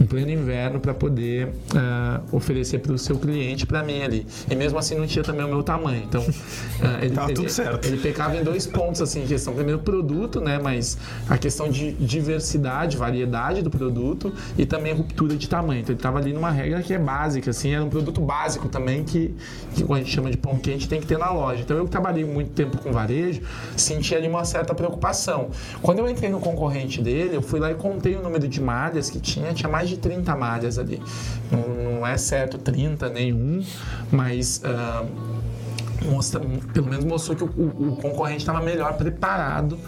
[0.00, 4.26] em pleno inverno, para poder ah, oferecer para o seu cliente, para mim ali.
[4.50, 6.02] E mesmo assim não tinha também o meu tamanho.
[6.04, 6.24] Então,
[6.82, 7.86] ah, ele, ele- tudo certo.
[7.86, 9.54] ele pecava em dois pontos, assim, em questão.
[9.54, 10.58] Primeiro, produto, né?
[10.62, 10.98] Mas
[11.28, 15.80] a questão de diversidade, variedade do produto e também ruptura de tamanho.
[15.80, 19.04] Então, ele estava ali numa regra que é básica, assim, era um produto básico também
[19.04, 19.34] que,
[19.74, 21.62] que a gente chama de pão quente tem que ter na loja.
[21.62, 23.42] Então, eu trabalhei muito tempo com varejo,
[23.76, 25.50] senti ali uma certa preocupação.
[25.82, 29.10] Quando eu entrei no concorrente dele, eu fui lá e contei o número de malhas
[29.10, 31.02] que tinha, tinha mais de 30 malhas ali.
[31.50, 33.64] Não, não é certo 30 nenhum,
[34.10, 34.62] mas.
[34.64, 35.46] Uh,
[36.04, 36.40] mostra,
[36.72, 39.78] pelo menos mostrou que o, o, o concorrente estava melhor preparado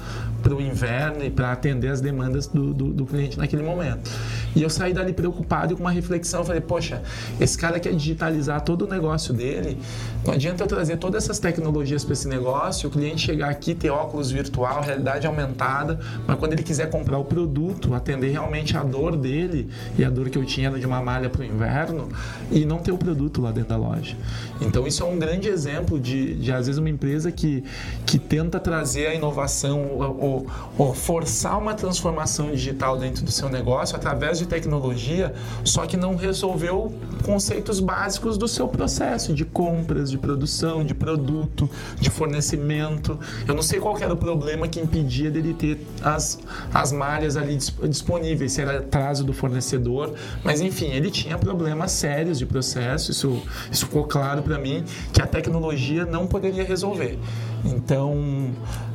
[0.43, 4.11] para o inverno e para atender as demandas do, do, do, cliente naquele momento.
[4.55, 6.45] E eu saí dali preocupado com uma reflexão.
[6.45, 7.03] Falei, poxa,
[7.41, 9.79] esse cara quer digitalizar todo o negócio dele.
[10.25, 13.91] Não adianta eu trazer todas essas tecnologias para esse negócio, o cliente chegar aqui, ter
[13.91, 19.17] óculos virtual, realidade aumentada, mas quando ele quiser comprar o produto, atender realmente a dor
[19.17, 22.09] dele e a dor que eu tinha de uma malha para o inverno
[22.51, 24.17] e não ter o produto lá dentro da loja.
[24.61, 27.65] Então, isso é um grande exemplo de, de às vezes, uma empresa que,
[28.05, 33.97] que tenta trazer a inovação ou, ou forçar uma transformação digital dentro do seu negócio
[33.97, 35.33] através de tecnologia,
[35.63, 36.93] só que não resolveu
[37.25, 43.19] conceitos básicos do seu processo de compras, de produção, de produto, de fornecimento.
[43.47, 46.39] Eu não sei qual era o problema que impedia dele ter as,
[46.73, 47.57] as malhas ali
[47.89, 53.43] disponíveis, se era atraso do fornecedor, mas enfim, ele tinha problemas sérios de processo, isso,
[53.71, 57.19] isso ficou claro para mim, que a tecnologia não poderia resolver.
[57.65, 58.51] Então,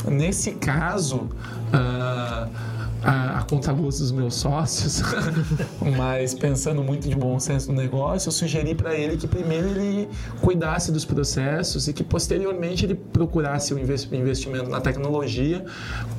[0.07, 1.29] nesse caso,
[1.73, 2.49] uh,
[3.03, 5.01] a, a contragosto dos meus sócios,
[5.97, 10.09] mas pensando muito de bom senso no negócio, eu sugeri para ele que primeiro ele
[10.41, 15.65] cuidasse dos processos e que posteriormente ele procurasse o investimento na tecnologia.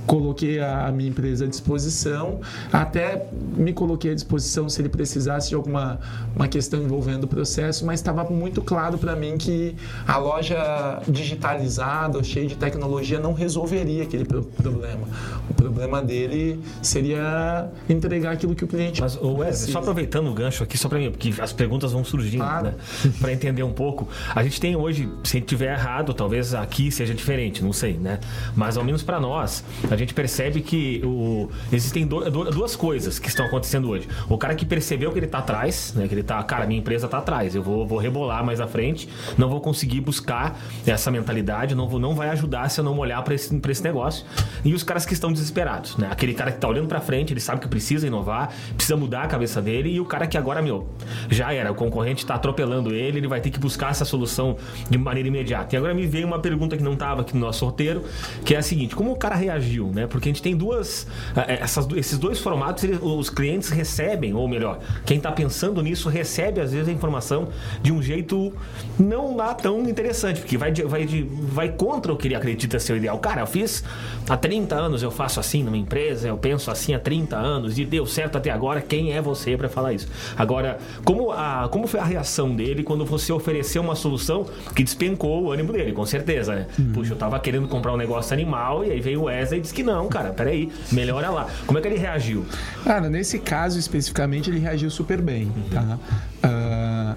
[0.07, 2.41] Coloquei a, a minha empresa à disposição,
[2.73, 5.99] até me coloquei à disposição se ele precisasse de alguma
[6.37, 9.75] uma questão envolvendo o processo, mas estava muito claro para mim que
[10.07, 15.07] a loja digitalizada, cheia de tecnologia, não resolveria aquele problema.
[15.49, 20.35] O problema dele seria entregar aquilo que o cliente Mas, o Wesley, só aproveitando o
[20.35, 22.67] gancho aqui, só para mim, porque as perguntas vão surgindo, claro.
[22.67, 22.75] né?
[23.21, 24.09] para entender um pouco.
[24.35, 28.19] A gente tem hoje, se tiver errado, talvez aqui seja diferente, não sei, né?
[28.55, 33.29] Mas ao menos para nós, a gente percebe que o, existem do, duas coisas que
[33.29, 34.09] estão acontecendo hoje.
[34.29, 36.09] O cara que percebeu que ele tá atrás, né?
[36.09, 39.09] Que ele tá, cara, minha empresa tá atrás, eu vou, vou rebolar mais à frente,
[39.37, 43.23] não vou conseguir buscar essa mentalidade, não, vou, não vai ajudar se eu não olhar
[43.23, 44.25] para esse, esse negócio.
[44.65, 46.09] E os caras que estão desesperados, né?
[46.11, 49.27] Aquele cara que tá olhando para frente, ele sabe que precisa inovar, precisa mudar a
[49.27, 50.89] cabeça dele e o cara que agora, meu,
[51.29, 54.57] já era, o concorrente está atropelando ele, ele vai ter que buscar essa solução
[54.89, 55.75] de maneira imediata.
[55.75, 58.03] E agora me veio uma pergunta que não estava aqui no nosso roteiro,
[58.45, 60.07] que é a seguinte: como o cara reagiu, né?
[60.07, 64.49] Porque a gente tem duas, eh, essas, esses dois formatos, eles, os clientes recebem, ou
[64.49, 67.49] melhor, quem está pensando nisso recebe às vezes a informação
[67.83, 68.53] de um jeito
[68.99, 72.97] não lá tão interessante, porque vai, vai, vai contra o que ele acredita ser o
[72.97, 73.19] ideal.
[73.19, 73.85] Cara, eu fiz
[74.29, 77.85] há 30 anos, eu faço assim numa empresa, eu penso assim há 30 anos e
[77.85, 80.09] deu certo até agora, quem é você para falar isso?
[80.37, 85.45] Agora, como, a, como foi a reação dele quando você ofereceu uma solução que despencou
[85.45, 86.67] o ânimo dele, com certeza, né?
[86.79, 86.93] Uhum.
[86.93, 89.75] Puxa, eu tava querendo comprar um negócio animal e aí veio o Wesley e disse
[89.75, 91.49] que não, cara, peraí, melhora lá.
[91.67, 92.45] Como é que ele reagiu?
[92.85, 95.63] Cara, nesse caso especificamente ele reagiu super bem, uhum.
[95.71, 95.99] tá?
[96.45, 97.17] Uh,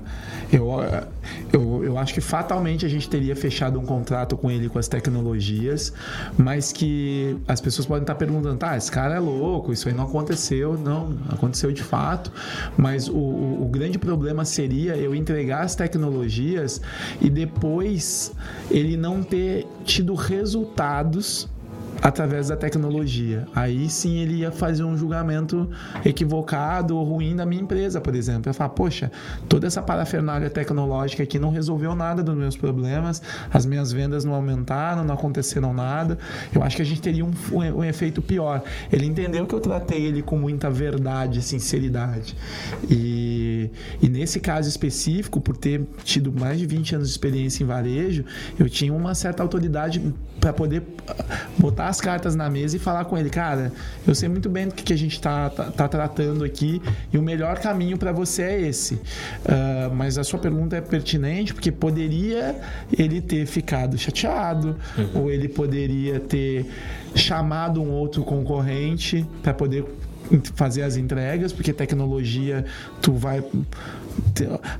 [0.52, 0.70] eu,
[1.58, 4.88] eu, eu acho que fatalmente a gente teria fechado um contrato com ele com as
[4.88, 5.92] tecnologias,
[6.38, 10.04] mas que as pessoas podem estar perguntando, tá, esse cara é louco, isso aí não
[10.04, 10.78] aconteceu.
[10.78, 12.32] Não, aconteceu de fato,
[12.78, 16.82] mas o, o, o grande problema seria eu entregar as tecnologias
[17.20, 18.32] e depois
[18.70, 21.50] ele não ter tido resultados
[22.02, 23.48] através da tecnologia.
[23.56, 25.70] Aí sim ele ia fazer um julgamento
[26.06, 28.50] equivocado ou ruim da minha empresa, por exemplo.
[28.50, 29.12] Eu falar, poxa,
[29.48, 34.34] toda essa parafernália tecnológica aqui não resolveu nada dos meus problemas, as minhas vendas não
[34.34, 36.18] aumentaram, não aconteceram nada.
[36.54, 38.64] Eu acho que a gente teria um, um, um efeito pior.
[38.92, 42.36] Ele entendeu que eu tratei ele com muita verdade, sinceridade.
[42.90, 43.70] E,
[44.02, 48.24] e nesse caso específico, por ter tido mais de 20 anos de experiência em varejo,
[48.60, 50.84] eu tinha uma certa autoridade para poder
[51.58, 53.72] botar as cartas na mesa e falar com ele, cara,
[54.06, 57.18] eu sei muito bem do que, que a gente está tá, tá, tratando aqui e
[57.18, 58.96] o melhor caminho para você é esse.
[58.96, 62.56] Uh, mas a sua pergunta é pertinente porque poderia
[62.98, 65.22] ele ter ficado chateado uhum.
[65.22, 66.66] ou ele poderia ter
[67.16, 69.86] chamado um outro concorrente para poder
[70.56, 72.66] fazer as entregas, porque tecnologia
[73.02, 73.42] tu vai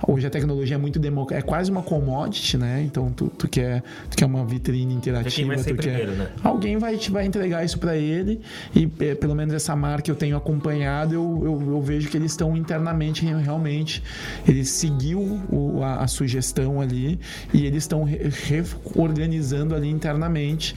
[0.08, 2.84] hoje a tecnologia é muito democrática, é quase uma commodity, né?
[2.84, 6.30] Então tu, tu quer tu quer uma vitrine interativa, tu quer né?
[6.44, 8.42] alguém vai te vai entregar isso para ele
[8.76, 12.32] e é, pelo menos essa marca eu tenho acompanhado, eu, eu, eu vejo que eles
[12.32, 14.04] estão internamente realmente
[14.48, 15.20] ele seguiu
[15.50, 17.20] o, a, a, sugestão ali
[17.54, 20.76] e eles estão reorganizando ali internamente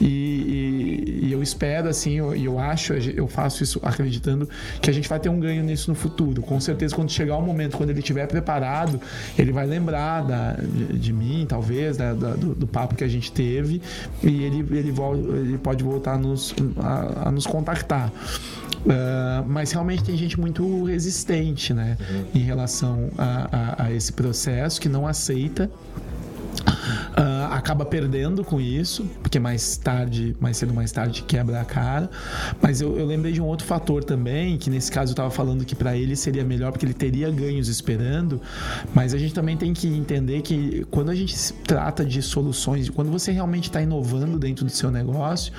[0.00, 4.48] e, e, e, eu espero assim, eu, eu acho, eu faço isso, acreditando
[4.80, 6.42] que a gente vai ter um ganho nisso no futuro.
[6.42, 9.00] Com certeza, quando chegar o momento, quando ele estiver preparado,
[9.38, 13.08] ele vai lembrar da, de, de mim, talvez, da, da, do, do, papo que a
[13.08, 13.80] gente teve,
[14.22, 14.94] e ele, ele,
[15.38, 18.12] ele pode voltar a nos, a, a nos contactar.
[18.80, 22.24] Uh, mas realmente tem gente muito resistente né, uhum.
[22.34, 25.70] em relação a, a, a esse processo, que não aceita
[26.60, 32.10] Uh, acaba perdendo com isso, porque mais tarde, mais cedo mais tarde, quebra a cara.
[32.60, 35.64] Mas eu, eu lembrei de um outro fator também, que nesse caso eu estava falando
[35.64, 38.40] que para ele seria melhor, porque ele teria ganhos esperando.
[38.94, 43.10] Mas a gente também tem que entender que quando a gente trata de soluções, quando
[43.10, 45.52] você realmente está inovando dentro do seu negócio,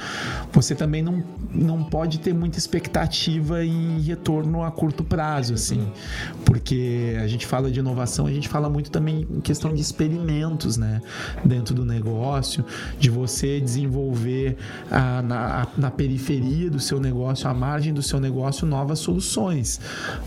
[0.52, 5.88] você também não, não pode ter muita expectativa em retorno a curto prazo, assim.
[6.46, 10.78] Porque a gente fala de inovação, a gente fala muito também em questão de experimentos,
[10.78, 11.02] né?
[11.46, 12.66] Dentro do negócio,
[13.00, 14.58] de você desenvolver
[14.90, 19.80] a, na, a, na periferia do seu negócio, à margem do seu negócio, novas soluções.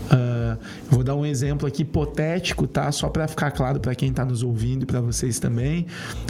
[0.05, 0.57] Uh,
[0.89, 2.91] vou dar um exemplo aqui hipotético, tá?
[2.91, 5.85] Só para ficar claro para quem está nos ouvindo e para vocês também.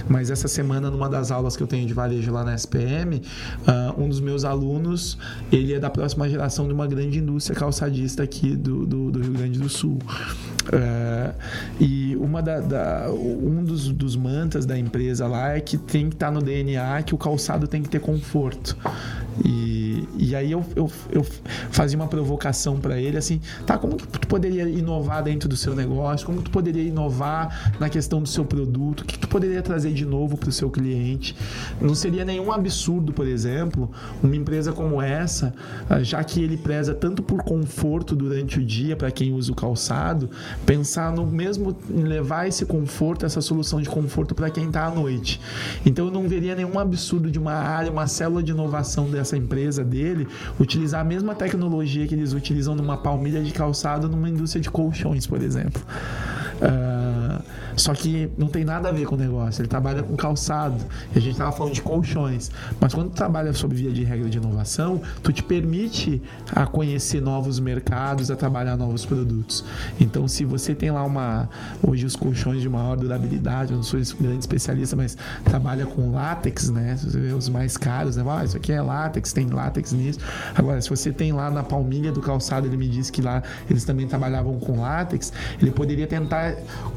[0.07, 3.21] Mas essa semana, numa das aulas que eu tenho de varejo lá na SPM, uh,
[3.67, 5.17] ah, um dos meus alunos,
[5.51, 9.33] ele é da próxima geração de uma grande indústria calçadista aqui do, do, do Rio
[9.33, 9.99] Grande do Sul.
[10.65, 11.33] Uh,
[11.79, 16.15] e uma da, da, um dos, dos mantras da empresa lá é que tem que
[16.15, 18.77] estar tá no DNA que o calçado tem que ter conforto.
[19.43, 19.84] E,
[20.17, 21.25] e aí eu, eu, eu
[21.69, 25.75] fazia uma provocação para ele assim, tá, como que tu poderia inovar dentro do seu
[25.75, 26.25] negócio?
[26.25, 29.01] Como tu poderia inovar na questão do seu produto?
[29.01, 31.35] O que tu poderia trazer de novo para o seu cliente?
[31.79, 33.89] Não seria nenhum absurdo, por exemplo,
[34.23, 35.53] uma empresa como essa,
[35.89, 39.55] ah, já que ele preza tanto por conforto durante o dia para quem usa o
[39.55, 40.29] calçado,
[40.65, 45.39] pensar no mesmo levar esse conforto, essa solução de conforto para quem está à noite.
[45.85, 49.37] Então eu não veria nenhum absurdo de uma área, uma célula de inovação dessa essa
[49.37, 50.27] empresa dele
[50.59, 55.25] utilizar a mesma tecnologia que eles utilizam numa palmilha de calçado numa indústria de colchões,
[55.27, 55.81] por exemplo.
[56.61, 57.43] Uh,
[57.75, 59.61] só que não tem nada a ver com o negócio.
[59.61, 60.83] Ele trabalha com calçado.
[61.13, 62.49] A gente estava falando de colchões.
[62.79, 66.21] Mas quando tu trabalha sob via de regra de inovação, tu te permite
[66.53, 69.63] a conhecer novos mercados, a trabalhar novos produtos.
[69.99, 71.49] Então, se você tem lá uma.
[71.85, 76.11] Hoje, os colchões de maior durabilidade, eu não sou esse grande especialista, mas trabalha com
[76.11, 76.95] látex, né?
[76.95, 78.23] Você vê os mais caros, né?
[78.27, 80.19] Ah, isso aqui é látex, tem látex nisso.
[80.53, 83.83] Agora, se você tem lá na palmilha do calçado, ele me disse que lá eles
[83.83, 86.44] também trabalhavam com látex, ele poderia tentar,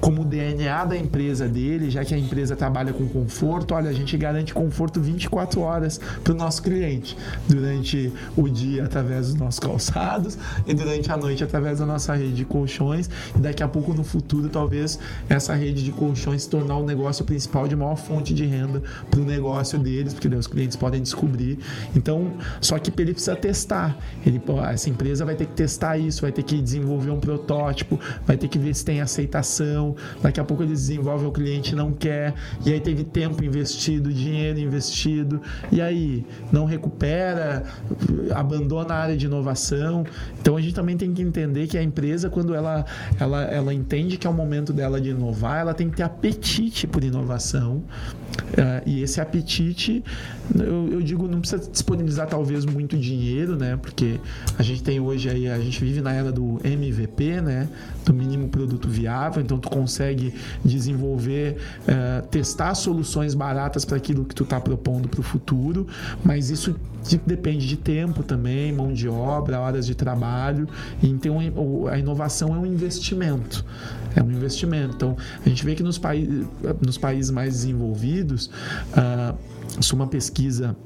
[0.00, 4.16] como DNA da empresa dele, já que a empresa trabalha com conforto, olha, a gente
[4.16, 7.16] garante conforto 24 horas para o nosso cliente.
[7.48, 12.34] Durante o dia, através dos nossos calçados, e durante a noite, através da nossa rede
[12.34, 13.08] de colchões.
[13.36, 17.24] E daqui a pouco, no futuro, talvez essa rede de colchões se tornar o negócio
[17.24, 21.58] principal de maior fonte de renda para o negócio deles, porque os clientes podem descobrir.
[21.94, 23.96] Então, só que ele precisa testar.
[24.24, 28.36] Ele, essa empresa vai ter que testar isso, vai ter que desenvolver um protótipo, vai
[28.36, 29.37] ter que ver se tem aceitação.
[30.22, 34.58] Daqui a pouco eles desenvolvem, o cliente não quer, e aí teve tempo investido, dinheiro
[34.58, 37.64] investido, e aí não recupera,
[38.34, 40.04] abandona a área de inovação.
[40.40, 42.84] Então a gente também tem que entender que a empresa, quando ela,
[43.18, 46.86] ela, ela entende que é o momento dela de inovar, ela tem que ter apetite
[46.86, 47.82] por inovação.
[48.48, 50.02] Uh, e esse apetite,
[50.54, 53.76] eu, eu, digo, não precisa disponibilizar talvez muito dinheiro, né?
[53.76, 54.18] Porque
[54.58, 57.68] a gente tem hoje aí, a gente vive na era do MVP, né?
[58.04, 64.34] Do mínimo produto viável, então tu consegue desenvolver, uh, testar soluções baratas para aquilo que
[64.34, 65.86] tu está propondo para o futuro,
[66.24, 66.74] mas isso
[67.26, 70.68] depende de tempo também, mão de obra, horas de trabalho.
[71.02, 71.38] Então
[71.90, 73.64] a inovação é um investimento.
[74.14, 74.94] É um investimento.
[74.96, 76.46] Então a gente vê que nos, países,
[76.84, 78.46] nos países mais desenvolvidos,
[78.92, 79.36] uh,
[79.78, 80.76] é uma pesquisa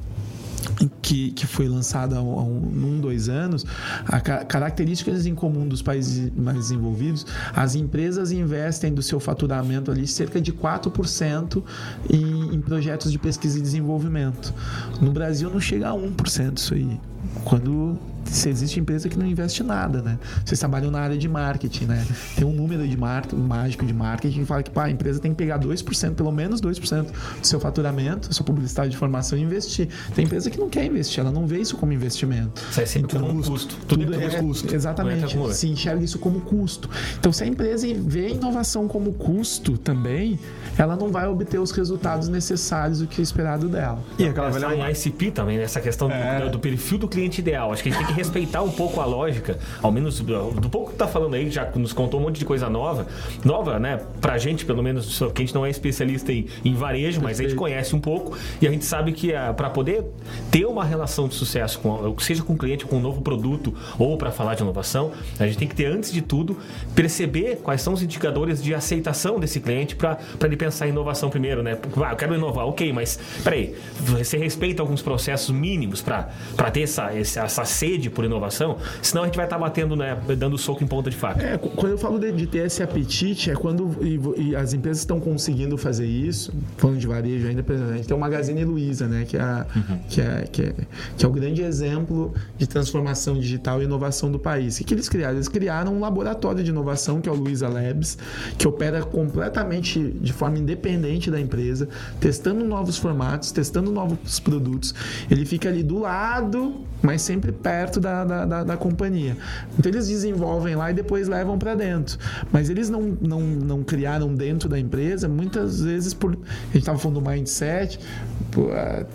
[1.01, 3.64] que, que foi lançada há um, um, dois anos,
[4.07, 10.07] a características em comum dos países mais desenvolvidos, as empresas investem do seu faturamento ali
[10.07, 11.62] cerca de 4%
[12.11, 14.55] em, em projetos de pesquisa e desenvolvimento.
[15.01, 17.01] No Brasil não chega a 1% isso aí.
[17.44, 20.18] Quando se existe empresa que não investe nada, né?
[20.44, 22.06] Vocês trabalham na área de marketing, né?
[22.37, 25.32] Tem um número de marketing, mágico de marketing que fala que pá, a empresa tem
[25.32, 27.06] que pegar 2%, pelo menos 2%
[27.40, 29.88] do seu faturamento, da sua publicidade de formação e investir.
[30.14, 32.62] Tem empresa que não quer investir, ela não vê isso como investimento.
[32.70, 33.76] Isso é sempre então, como custo.
[33.87, 34.74] Tudo, tudo é, custo.
[34.74, 35.54] Exatamente.
[35.54, 36.88] Se enxerga isso como custo.
[37.18, 40.38] Então, se a empresa vê a inovação como custo também,
[40.78, 44.02] ela não vai obter os resultados necessários do que é esperado dela.
[44.18, 46.40] E aquela velha em ICP também, nessa questão é.
[46.40, 47.72] do, do perfil do cliente ideal.
[47.72, 50.68] Acho que a gente tem que que respeitar um pouco a lógica, ao menos do,
[50.70, 53.07] pouco que tá falando aí, já nos contou um monte de coisa nova,
[53.44, 54.01] nova, né?
[54.20, 57.42] Pra gente, pelo menos, que a gente não é especialista em, em varejo, mas a
[57.42, 60.05] gente conhece um pouco e a gente sabe que ah, para poder
[60.51, 64.16] ter uma relação de sucesso, com, seja com o cliente, com um novo produto ou
[64.16, 66.57] para falar de inovação, a gente tem que ter, antes de tudo,
[66.95, 71.62] perceber quais são os indicadores de aceitação desse cliente para ele pensar em inovação primeiro,
[71.62, 71.78] né?
[71.97, 77.12] Ah, eu quero inovar, ok, mas peraí, você respeita alguns processos mínimos para ter essa,
[77.12, 80.86] essa sede por inovação, senão a gente vai estar tá batendo, né, dando soco em
[80.86, 81.42] ponta de faca.
[81.42, 84.98] É, quando eu falo de, de ter esse apetite, é quando e, e as empresas
[84.98, 88.64] estão conseguindo fazer isso, falando de varejo ainda, por exemplo, a gente tem o Magazine
[88.64, 89.98] Luiza, né, que é, a, uhum.
[90.09, 90.74] que, é, que, é,
[91.16, 94.78] que é o grande exemplo de transformação digital e inovação do país.
[94.80, 95.36] O que eles criaram?
[95.36, 98.18] Eles criaram um laboratório de inovação, que é o Luiza Labs,
[98.57, 101.88] que opera completamente de forma independente da empresa,
[102.20, 104.94] testando novos formatos, testando novos produtos.
[105.30, 109.36] Ele fica ali do lado, mas sempre perto da, da, da, da companhia.
[109.78, 112.18] Então eles desenvolvem lá e depois levam para dentro.
[112.51, 116.32] Mas eles não, não, não criaram dentro da empresa, muitas vezes por.
[116.32, 117.99] A gente estava falando do mindset,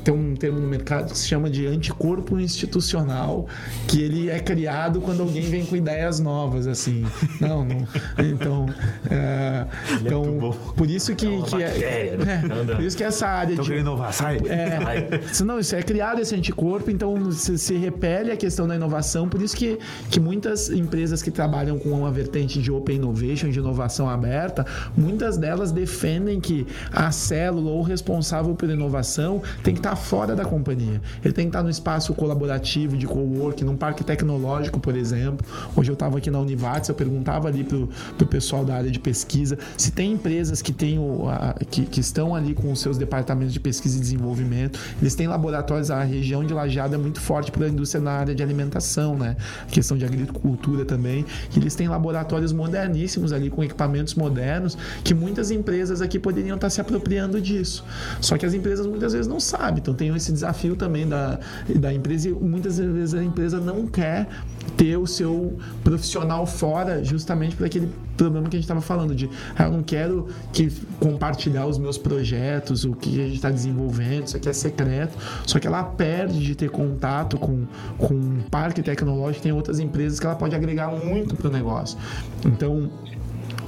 [0.03, 3.47] tem um termo no mercado que se chama de anticorpo institucional,
[3.87, 7.05] que ele é criado quando alguém vem com ideias novas, assim.
[7.39, 7.87] Não, não.
[8.17, 8.65] Então,
[9.09, 9.65] é,
[10.01, 13.73] então por isso que, é que é, é, por isso que essa área então, de
[13.73, 14.37] inovar, sai.
[14.47, 19.29] É, não, isso é criado esse anticorpo, então se, se repele a questão da inovação,
[19.29, 19.77] por isso que,
[20.09, 24.65] que muitas empresas que trabalham com uma vertente de open innovation, de inovação aberta,
[24.95, 29.26] muitas delas defendem que a célula ou responsável pela inovação
[29.63, 31.01] tem que estar fora da companhia.
[31.23, 35.45] Ele tem que estar no espaço colaborativo de co-work, num parque tecnológico, por exemplo.
[35.75, 38.99] Hoje eu estava aqui na Univates, eu perguntava ali pro, pro pessoal da área de
[38.99, 41.27] pesquisa se tem empresas que, tem o,
[41.69, 44.79] que, que estão ali com os seus departamentos de pesquisa e desenvolvimento.
[45.01, 48.35] Eles têm laboratórios, a região de Lajada é muito forte para a indústria na área
[48.35, 49.35] de alimentação, né?
[49.63, 51.25] A questão de agricultura também.
[51.55, 56.79] Eles têm laboratórios moderníssimos ali com equipamentos modernos que muitas empresas aqui poderiam estar se
[56.79, 57.83] apropriando disso.
[58.21, 61.39] Só que as empresas muitas vezes não sabem, então tem esse desafio também da,
[61.75, 64.27] da empresa e muitas vezes a empresa não quer
[64.75, 69.29] ter o seu profissional fora justamente para aquele problema que a gente estava falando de
[69.55, 74.27] ah, eu não quero que compartilhar os meus projetos, o que a gente está desenvolvendo,
[74.27, 77.65] isso aqui é secreto, só que ela perde de ter contato com,
[77.97, 81.97] com um parque tecnológico, tem outras empresas que ela pode agregar muito para o negócio.
[82.45, 82.89] Então,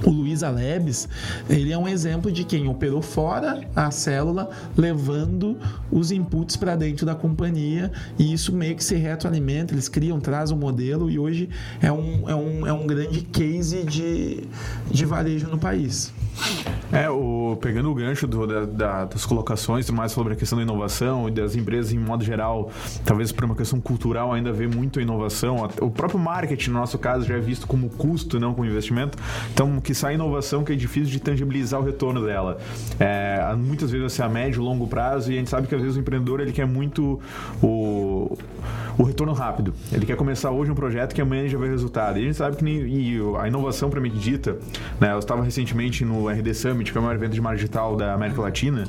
[0.04, 1.08] o Luiz Alebes,
[1.50, 5.58] ele é um exemplo de quem operou fora a célula, levando
[5.92, 10.56] os inputs para dentro da companhia e isso meio que se retroalimenta, eles criam, trazem
[10.56, 11.50] um modelo e hoje
[11.82, 14.44] é um, é um, é um grande case de,
[14.90, 16.14] de varejo no país.
[16.92, 20.64] É, o, pegando o gancho do, da, da, das colocações mais sobre a questão da
[20.64, 22.72] inovação e das empresas em modo geral,
[23.06, 25.68] talvez por uma questão cultural ainda vê muito a inovação.
[25.82, 29.18] O próprio marketing, no nosso caso, já é visto como custo, não como investimento.
[29.54, 32.58] Então, que sai inovação que é difícil de tangibilizar o retorno dela.
[33.00, 35.96] É, muitas vezes ser a médio, longo prazo e a gente sabe que às vezes
[35.96, 37.20] o empreendedor ele quer muito
[37.62, 38.38] o,
[38.98, 39.74] o retorno rápido.
[39.92, 42.18] Ele quer começar hoje um projeto que amanhã já vai resultado.
[42.18, 44.58] E a gente sabe que nem, a inovação para dita,
[45.00, 45.14] né?
[45.14, 48.14] Eu estava recentemente no RD Summit, que é o maior evento de marketing digital da
[48.14, 48.86] América Latina,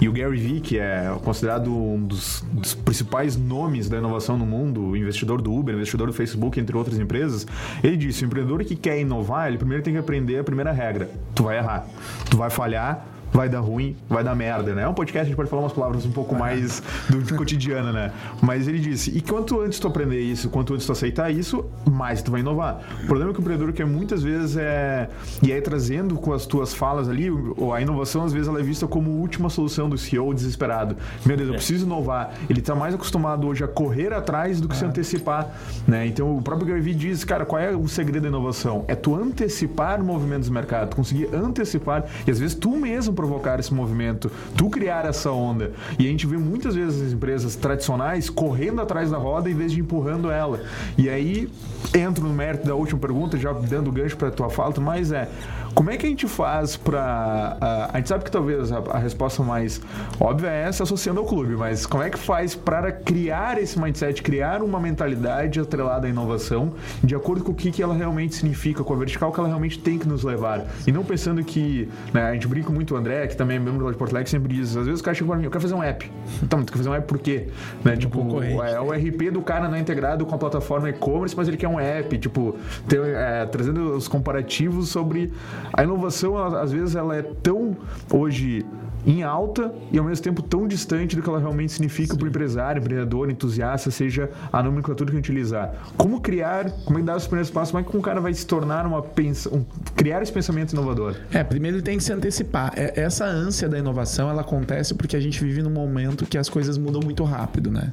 [0.00, 4.46] e o Gary Vee, que é considerado um dos, dos principais nomes da inovação no
[4.46, 7.46] mundo, investidor do Uber, investidor do Facebook, entre outras empresas,
[7.82, 11.10] ele disse: o empreendedor que quer inovar, ele primeiro tem que aprender a primeira regra:
[11.34, 11.86] tu vai errar,
[12.30, 14.82] tu vai falhar, vai dar ruim, vai dar merda, né?
[14.82, 18.12] É um podcast, a gente pode falar umas palavras um pouco mais do cotidiano, né?
[18.40, 22.22] Mas ele disse, e quanto antes tu aprender isso, quanto antes tu aceitar isso, mais
[22.22, 22.82] tu vai inovar.
[23.02, 25.08] O problema é que o empreendedor quer muitas vezes é...
[25.42, 27.28] E aí trazendo com as tuas falas ali,
[27.74, 30.96] a inovação às vezes ela é vista como última solução do CEO desesperado.
[31.24, 31.56] Meu Deus, eu é.
[31.56, 32.34] preciso inovar.
[32.50, 35.54] Ele está mais acostumado hoje a correr atrás do que se antecipar,
[35.86, 36.06] né?
[36.06, 38.84] Então o próprio Gary Vee diz, cara, qual é o segredo da inovação?
[38.88, 43.60] É tu antecipar movimentos do mercado, tu conseguir antecipar e às vezes tu mesmo provocar
[43.60, 45.70] esse movimento, tu criar essa onda.
[45.96, 49.70] E a gente vê muitas vezes as empresas tradicionais correndo atrás da roda em vez
[49.70, 50.60] de empurrando ela.
[50.98, 51.48] E aí
[51.94, 55.28] entro no mérito da última pergunta, já dando gancho para tua falta, mas é
[55.74, 58.98] como é que a gente faz para uh, a gente sabe que talvez a, a,
[58.98, 59.80] resposta mais
[60.20, 64.22] óbvia é essa associando ao clube, mas como é que faz para criar esse mindset,
[64.22, 68.84] criar uma mentalidade atrelada à inovação, de acordo com o que, que ela realmente significa,
[68.84, 70.64] com a vertical que ela realmente tem que nos levar.
[70.86, 73.90] E não pensando que, né, a gente brinca muito o André, que também é membro
[73.90, 75.74] de Porto Alegre, sempre diz, às vezes o cara chega para mim, eu quero fazer
[75.74, 76.10] um app.
[76.42, 77.48] Então, tu quer fazer um app por quê?
[77.84, 77.96] Né?
[77.96, 81.56] Tipo, é, o RP do cara não é integrado com a plataforma e-commerce, mas ele
[81.56, 82.56] quer um app, tipo,
[82.88, 85.32] ter, é, trazendo os comparativos sobre
[85.72, 87.76] a inovação, às vezes, ela é tão
[88.12, 88.64] hoje
[89.06, 92.28] em alta e ao mesmo tempo tão distante do que ela realmente significa para o
[92.28, 95.74] empresário, empreendedor, entusiasta, seja a nomenclatura que utilizar.
[95.96, 98.46] Como criar, como é dá os primeiros passos, como é que um cara vai se
[98.46, 99.64] tornar uma pensa, um,
[99.96, 101.16] criar esse pensamento inovador?
[101.32, 102.72] É, primeiro ele tem que se antecipar.
[102.76, 106.48] É, essa ânsia da inovação, ela acontece porque a gente vive num momento que as
[106.48, 107.92] coisas mudam muito rápido, né?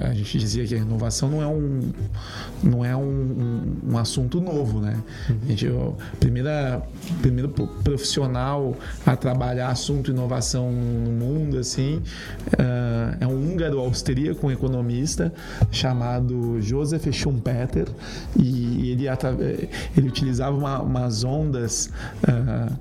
[0.00, 1.92] A gente dizia que a inovação não é um,
[2.62, 4.96] não é um, um, um assunto novo, né?
[5.28, 6.82] A gente, o primeira,
[7.20, 14.50] primeiro profissional a trabalhar assunto inovação no mundo, assim, uh, é um húngaro austríaco, um
[14.50, 15.32] economista
[15.70, 17.86] chamado Joseph Schumpeter
[18.38, 19.06] e ele,
[19.96, 20.80] ele utilizava uma,
[21.10, 21.90] umas ondas,
[22.22, 22.78] uh,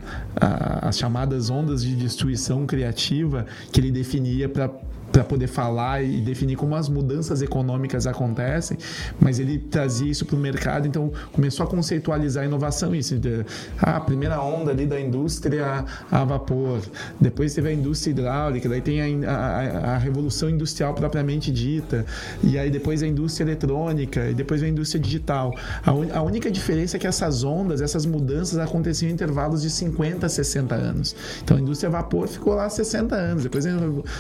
[0.82, 4.69] as chamadas ondas de destruição criativa que ele definia para
[5.12, 8.78] para poder falar e definir como as mudanças econômicas acontecem,
[9.20, 13.18] mas ele trazia isso para o mercado, então começou a conceitualizar a inovação isso.
[13.18, 13.45] De,
[13.82, 16.82] ah, a primeira onda ali da indústria a vapor,
[17.20, 22.05] depois teve a indústria hidráulica, daí tem a, a, a revolução industrial propriamente dita,
[22.43, 25.53] e aí depois a indústria eletrônica, e depois a indústria digital.
[25.84, 29.70] A, un, a única diferença é que essas ondas, essas mudanças aconteciam em intervalos de
[29.70, 31.16] 50 a 60 anos.
[31.43, 33.72] Então a indústria vapor ficou lá 60 anos, depois a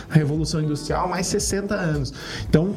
[0.09, 2.13] revolução industrial industrial mais 60 anos.
[2.49, 2.75] Então,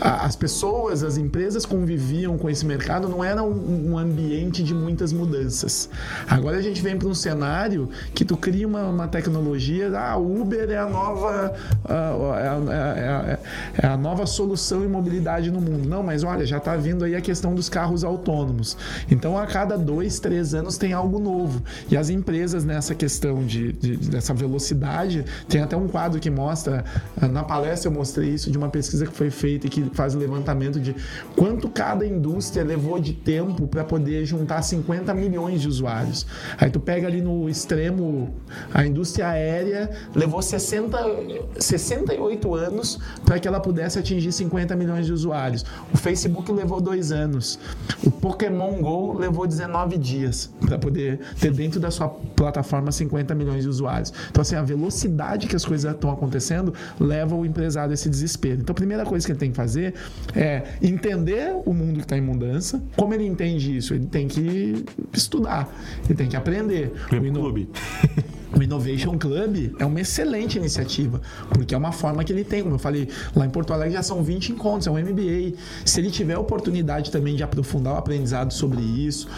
[0.00, 5.12] as pessoas, as empresas conviviam com esse mercado, não era um, um ambiente de muitas
[5.12, 5.88] mudanças.
[6.28, 10.70] Agora a gente vem para um cenário que tu cria uma, uma tecnologia, ah, Uber
[10.70, 11.54] é a nova
[11.88, 13.38] é, a, é,
[13.82, 15.88] é a nova solução em mobilidade no mundo.
[15.88, 18.76] Não, mas olha, já está vindo aí a questão dos carros autônomos.
[19.10, 21.62] Então a cada dois, três anos tem algo novo.
[21.90, 26.84] E as empresas nessa questão de, de dessa velocidade, tem até um quadro que mostra,
[27.30, 30.18] na palestra eu mostrei isso de uma pesquisa que foi feita e que faz o
[30.18, 30.94] levantamento de
[31.36, 36.26] quanto cada indústria levou de tempo para poder juntar 50 milhões de usuários.
[36.58, 38.34] Aí tu pega ali no extremo
[38.72, 40.96] a indústria aérea levou 60,
[41.58, 45.64] 68 anos para que ela pudesse atingir 50 milhões de usuários.
[45.92, 47.58] O Facebook levou dois anos.
[48.04, 53.62] O Pokémon Go levou 19 dias para poder ter dentro da sua plataforma 50 milhões
[53.62, 54.12] de usuários.
[54.30, 58.60] Então, assim, a velocidade que as coisas estão acontecendo leva o empresário a esse desespero.
[58.60, 59.94] Então, a primeira coisa que ele tem que fazer fazer
[60.34, 62.82] é entender o mundo que está em mudança.
[62.96, 63.94] Como ele entende isso?
[63.94, 65.68] Ele tem que estudar,
[66.04, 66.90] ele tem que aprender.
[67.08, 67.68] Clube.
[68.56, 72.62] O Innovation Club é uma excelente iniciativa, porque é uma forma que ele tem.
[72.62, 75.56] Como eu falei, lá em Porto Alegre já são 20 encontros, é um MBA.
[75.84, 79.28] Se ele tiver a oportunidade também de aprofundar o aprendizado sobre isso,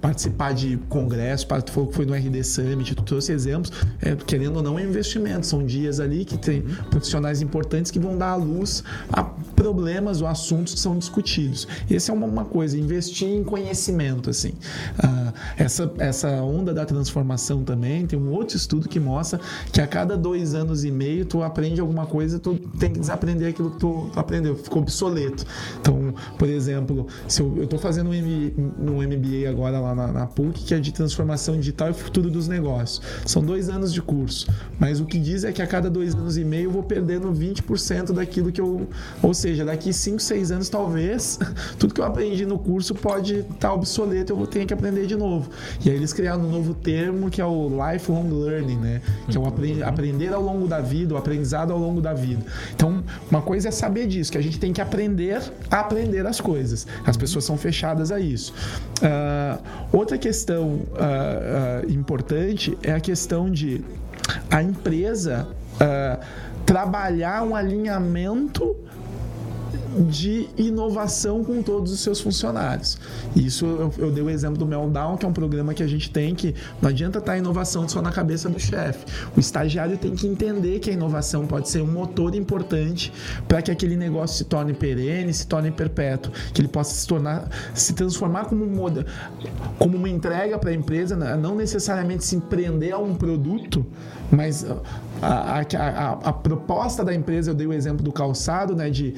[0.00, 4.62] participar de congresso, falou que foi no RD Summit, tu trouxe exemplos, é, querendo ou
[4.62, 5.46] não, é investimento.
[5.46, 9.22] São dias ali que tem profissionais importantes que vão dar à luz a
[9.62, 11.68] problemas ou assuntos que são discutidos.
[11.88, 14.54] Essa é uma, coisa, investir em conhecimento, assim.
[14.98, 19.40] Ah, essa, essa onda da transformação também tem um outro estudo que mostra
[19.72, 23.48] que a cada dois anos e meio tu aprende alguma coisa, tu tem que desaprender
[23.48, 25.44] aquilo que tu, aprendeu, ficou obsoleto.
[25.80, 30.26] Então, por exemplo, se eu estou fazendo um, M, um MBA agora lá na, na,
[30.26, 33.00] PUC, que é de transformação digital e futuro dos negócios.
[33.24, 34.48] São dois anos de curso,
[34.78, 37.32] mas o que diz é que a cada dois anos e meio eu vou perdendo
[37.32, 38.88] 20% daquilo que eu.
[39.22, 41.38] Ou seja, daqui 5, 6 anos, talvez,
[41.78, 45.06] tudo que eu aprendi no curso pode estar tá obsoleto, eu vou ter que aprender
[45.06, 45.50] de novo.
[45.84, 49.00] E aí eles criaram um novo termo que é o life lifelong learning, né?
[49.28, 52.44] Que é o apre aprender ao longo da vida, o aprendizado ao longo da vida.
[52.74, 55.40] Então, uma coisa é saber disso, que a gente tem que aprender
[55.70, 56.86] a aprender as coisas.
[57.06, 58.52] As pessoas são fechadas a isso.
[58.98, 63.84] Uh, outra questão uh, uh, importante é a questão de
[64.50, 65.48] a empresa
[66.64, 68.76] trabalhar um alinhamento
[70.08, 72.98] de inovação com todos os seus funcionários.
[73.36, 76.10] Isso eu, eu dei o exemplo do Meltdown, que é um programa que a gente
[76.10, 79.04] tem que não adianta estar a inovação só na cabeça do chefe.
[79.36, 83.12] O estagiário tem que entender que a inovação pode ser um motor importante
[83.46, 87.48] para que aquele negócio se torne perene, se torne perpétuo, que ele possa se tornar,
[87.74, 89.04] se transformar como, um,
[89.78, 93.84] como uma entrega para a empresa, não necessariamente se empreender a um produto,
[94.30, 94.64] mas
[95.20, 99.14] a, a, a, a, proposta da empresa, eu dei o exemplo do calçado, né, de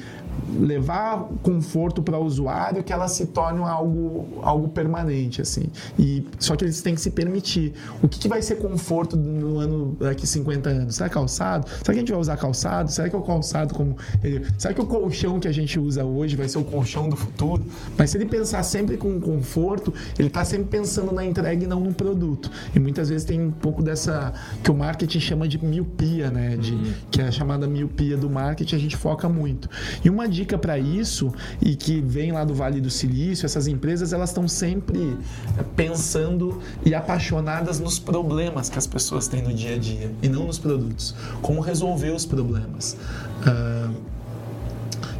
[0.59, 5.63] levar conforto para o usuário que ela se torne algo, algo permanente, assim.
[5.97, 7.73] E, só que eles têm que se permitir.
[8.01, 10.95] O que, que vai ser conforto no ano daqui 50 anos?
[10.95, 11.67] Será calçado?
[11.67, 12.91] Será que a gente vai usar calçado?
[12.91, 13.97] Será que o calçado como...
[14.23, 17.15] Ele, será que o colchão que a gente usa hoje vai ser o colchão do
[17.15, 17.65] futuro?
[17.97, 21.79] Mas se ele pensar sempre com conforto, ele está sempre pensando na entrega e não
[21.79, 22.51] no produto.
[22.75, 24.33] E muitas vezes tem um pouco dessa...
[24.63, 26.55] que o marketing chama de miopia, né?
[26.55, 26.93] De, Uhum.
[27.09, 29.69] Que é a chamada miopia do marketing, a gente foca muito.
[30.03, 34.13] E uma dica para isso, e que vem lá do Vale do Silício, essas empresas
[34.13, 35.17] elas estão sempre
[35.57, 40.29] eh, pensando e apaixonadas nos problemas que as pessoas têm no dia a dia e
[40.29, 41.15] não nos produtos.
[41.41, 42.97] Como resolver os problemas.
[43.45, 43.89] Ah,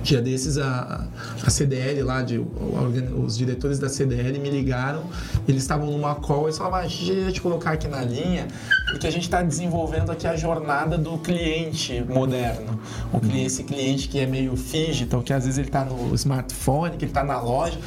[0.06, 1.04] dia desses a,
[1.44, 5.04] a CDL lá, de, a os diretores da CDL me ligaram,
[5.48, 8.48] eles estavam numa call e falavam, ah, a gente ia te colocar aqui na linha,
[8.92, 12.80] porque a gente está desenvolvendo aqui a jornada do cliente moderno.
[13.12, 16.98] O cliente, esse cliente que é meio digital, que às vezes ele está no smartphone,
[16.98, 17.80] que ele está na loja.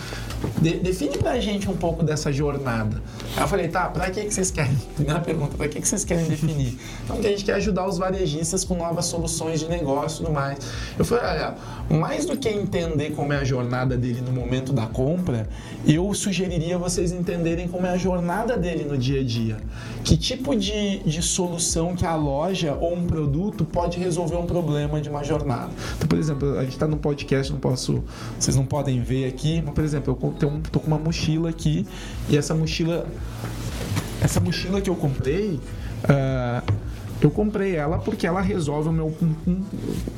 [0.60, 3.00] De- define pra gente um pouco dessa jornada.
[3.36, 4.76] Aí eu falei, tá, pra que, que vocês querem?
[4.96, 6.78] Primeira pergunta, pra que, que vocês querem definir?
[7.04, 10.58] Então, a gente quer ajudar os varejistas com novas soluções de negócio e tudo mais.
[10.98, 11.54] Eu falei, olha,
[12.08, 15.46] mais do que entender como é a jornada dele no momento da compra,
[15.86, 19.58] eu sugeriria vocês entenderem como é a jornada dele no dia a dia.
[20.02, 25.02] Que tipo de, de solução que a loja ou um produto pode resolver um problema
[25.02, 25.70] de uma jornada.
[25.96, 28.02] Então, por exemplo, a gente está no podcast, não posso,
[28.40, 31.86] vocês não podem ver aqui, mas, por exemplo, eu tenho tô com uma mochila aqui
[32.30, 33.06] e essa mochila
[34.22, 35.60] essa mochila que eu comprei,
[36.08, 36.62] ah,
[37.20, 39.06] eu comprei ela porque ela resolve o meu.
[39.20, 39.64] Um, um,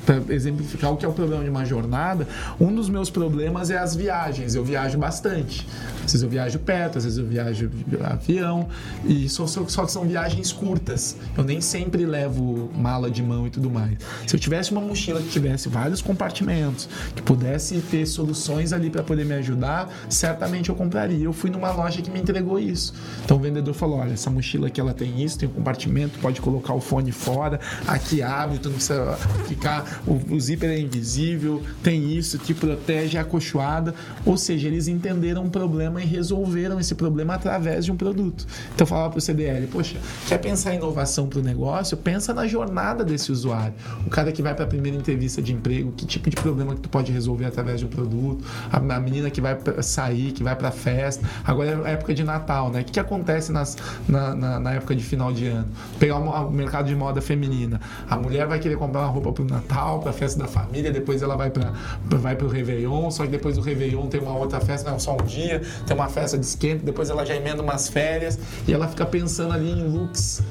[0.04, 2.26] para exemplificar o que é o problema de uma jornada,
[2.60, 4.54] um dos meus problemas é as viagens.
[4.54, 5.66] Eu viajo bastante.
[6.04, 7.70] Às vezes eu viajo perto, às vezes eu viajo
[8.02, 8.68] avião,
[9.04, 11.16] e só, só, só que são viagens curtas.
[11.36, 13.98] Eu nem sempre levo mala de mão e tudo mais.
[14.26, 19.02] Se eu tivesse uma mochila que tivesse vários compartimentos, que pudesse ter soluções ali para
[19.02, 21.24] poder me ajudar, certamente eu compraria.
[21.24, 22.92] Eu fui numa loja que me entregou isso.
[23.24, 26.40] Então o vendedor falou: olha, essa mochila aqui ela tem isso, tem um compartimento, pode
[26.40, 29.16] colocar o fone fora, aqui abre, tu não precisa
[29.46, 33.94] ficar, o, o zíper é invisível, tem isso, te protege, é acolchoada.
[34.26, 38.44] Ou seja, eles entenderam um problema e resolveram esse problema através de um produto.
[38.74, 41.96] Então eu falava para o CDL, poxa, quer pensar em inovação para o negócio?
[41.96, 43.74] Pensa na jornada desse usuário.
[44.04, 46.80] O cara que vai para a primeira entrevista de emprego, que tipo de problema que
[46.80, 48.44] tu pode resolver através de um produto?
[48.72, 51.24] A, a menina que vai sair, que vai para festa.
[51.44, 52.80] Agora é a época de Natal, né?
[52.80, 53.76] O que, que acontece nas,
[54.08, 55.68] na, na, na época de final de ano?
[56.00, 56.50] Pegar o, o
[56.80, 57.80] mercado de moda feminina.
[58.08, 60.90] A mulher vai querer comprar uma roupa para o Natal, para a festa da família,
[60.90, 61.72] depois ela vai para
[62.04, 65.24] vai o Réveillon, só que depois do Réveillon tem uma outra festa, não só um
[65.24, 69.04] dia, tem uma festa de esquenta, depois ela já emenda umas férias e ela fica
[69.04, 70.42] pensando ali em looks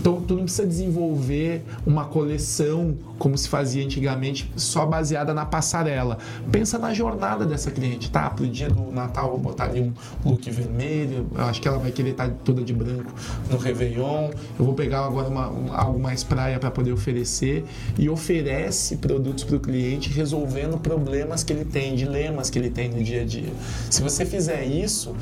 [0.00, 6.18] então, tu não precisa desenvolver uma coleção como se fazia antigamente, só baseada na passarela.
[6.52, 8.30] Pensa na jornada dessa cliente, tá?
[8.30, 9.92] Pro dia do Natal, vou botar ali um
[10.24, 13.12] look vermelho, eu acho que ela vai querer estar toda de branco
[13.50, 14.30] no Réveillon.
[14.58, 17.64] Eu vou pegar agora uma, um- algo mais praia para poder oferecer
[17.98, 22.88] e oferece produtos para o cliente resolvendo problemas que ele tem, dilemas que ele tem
[22.88, 23.52] no dia a dia.
[23.90, 25.14] Se você fizer isso,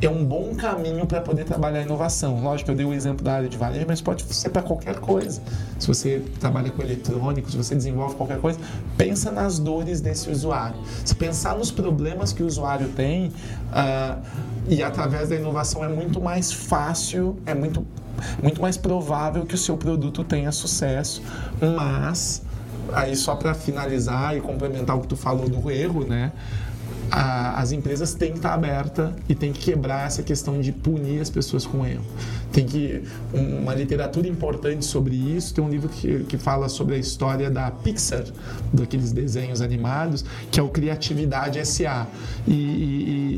[0.00, 2.40] é um bom caminho para poder trabalhar a inovação.
[2.42, 5.40] Lógico, eu dei o exemplo da área de varejo, mas pode ser para qualquer coisa.
[5.78, 8.58] Se você trabalha com eletrônico, se você desenvolve qualquer coisa,
[8.96, 10.76] pensa nas dores desse usuário.
[11.04, 13.32] Se pensar nos problemas que o usuário tem,
[13.72, 14.18] ah,
[14.68, 17.84] e através da inovação é muito mais fácil, é muito,
[18.40, 21.22] muito mais provável que o seu produto tenha sucesso,
[21.60, 22.42] mas
[22.92, 26.32] aí só para finalizar e complementar o que tu falou do erro, né?
[27.10, 31.20] A- as empresas têm que estar abertas e tem que quebrar essa questão de punir
[31.20, 32.04] as pessoas com erro.
[32.52, 33.02] Tem que
[33.34, 35.54] um- uma literatura importante sobre isso.
[35.54, 38.24] Tem um livro que, que fala sobre a história da Pixar,
[38.72, 42.06] daqueles desenhos animados, que é o Criatividade SA.
[42.46, 42.54] E, e-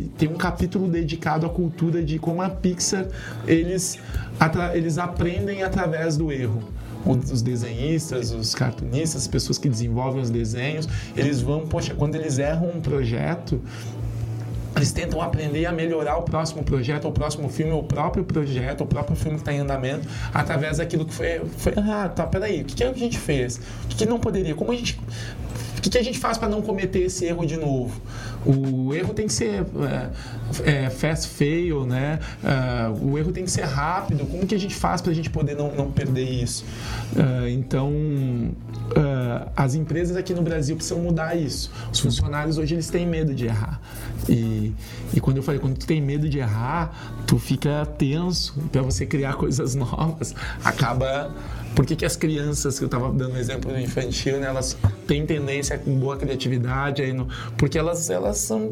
[0.05, 3.07] e tem um capítulo dedicado à cultura de como a Pixar
[3.47, 3.99] eles
[4.39, 6.63] atra- eles aprendem através do erro
[7.05, 12.39] os desenhistas, os cartunistas, as pessoas que desenvolvem os desenhos, eles vão, poxa, quando eles
[12.39, 13.61] erram um projeto,
[14.77, 18.87] eles tentam aprender a melhorar o próximo projeto, o próximo filme, o próprio projeto, o
[18.87, 22.15] próprio filme que está em andamento, através daquilo que foi, foi errado.
[22.15, 23.61] Tá, peraí, o que, que a gente fez?
[23.85, 24.55] O que, que não poderia?
[24.55, 25.01] Como a gente.
[25.81, 27.99] O que, que a gente faz para não cometer esse erro de novo?
[28.45, 29.65] O erro tem que ser
[30.67, 32.19] é, é, fast fail, né?
[32.45, 34.27] Ah, o erro tem que ser rápido.
[34.27, 36.67] Como que a gente faz para a gente poder não, não perder isso?
[37.17, 37.91] Ah, então,
[38.95, 41.71] ah, as empresas aqui no Brasil precisam mudar isso.
[41.91, 43.81] Os funcionários hoje eles têm medo de errar.
[44.29, 44.75] E,
[45.15, 49.07] e quando eu falei, quando tu tem medo de errar, tu fica tenso para você
[49.07, 50.35] criar coisas novas.
[50.63, 51.35] Acaba
[51.75, 55.79] por que, que as crianças, que eu estava dando exemplo infantil, né, elas têm tendência
[55.79, 58.71] com boa criatividade, aí no, porque elas, elas são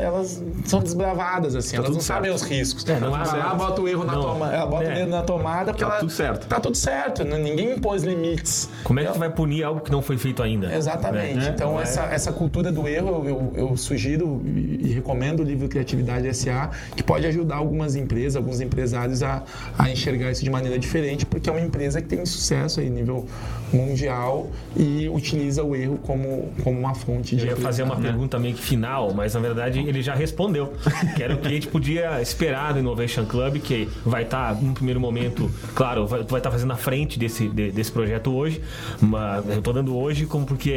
[0.00, 2.86] elas são desbravadas, assim, elas não sabem os riscos.
[2.88, 3.42] É, não Tá é certo.
[3.42, 3.56] certo.
[3.56, 4.22] Bota o erro na Não.
[4.22, 4.92] tomada, ela bota É.
[4.92, 6.46] o dedo na tomada porque Tá ela, tudo certo.
[6.46, 7.38] Tá tudo certo, né?
[7.38, 8.68] ninguém impôs limites.
[8.82, 10.74] Como é que tu vai punir algo que não foi feito ainda?
[10.74, 11.34] Exatamente.
[11.34, 11.52] Né?
[11.54, 15.68] Então, é- essa, essa cultura do erro, eu, eu, sugiro e, e recomendo o livro
[15.68, 19.42] Criatividade SA, que pode ajudar algumas empresas, alguns empresários a,
[19.78, 23.26] a enxergar isso de maneira diferente, porque é uma, empresa que tem sucesso aí nível
[23.74, 28.02] mundial e utiliza o erro como, como uma fonte de Eu ia fazer uma né?
[28.08, 30.72] pergunta meio que final, mas na verdade ele já respondeu.
[31.16, 34.72] Que era o que a gente podia esperar do Innovation Club, que vai estar, num
[34.74, 38.60] primeiro momento, claro, vai estar fazendo a frente desse, de- desse projeto hoje.
[39.00, 40.70] Mas eu tô dando hoje como porque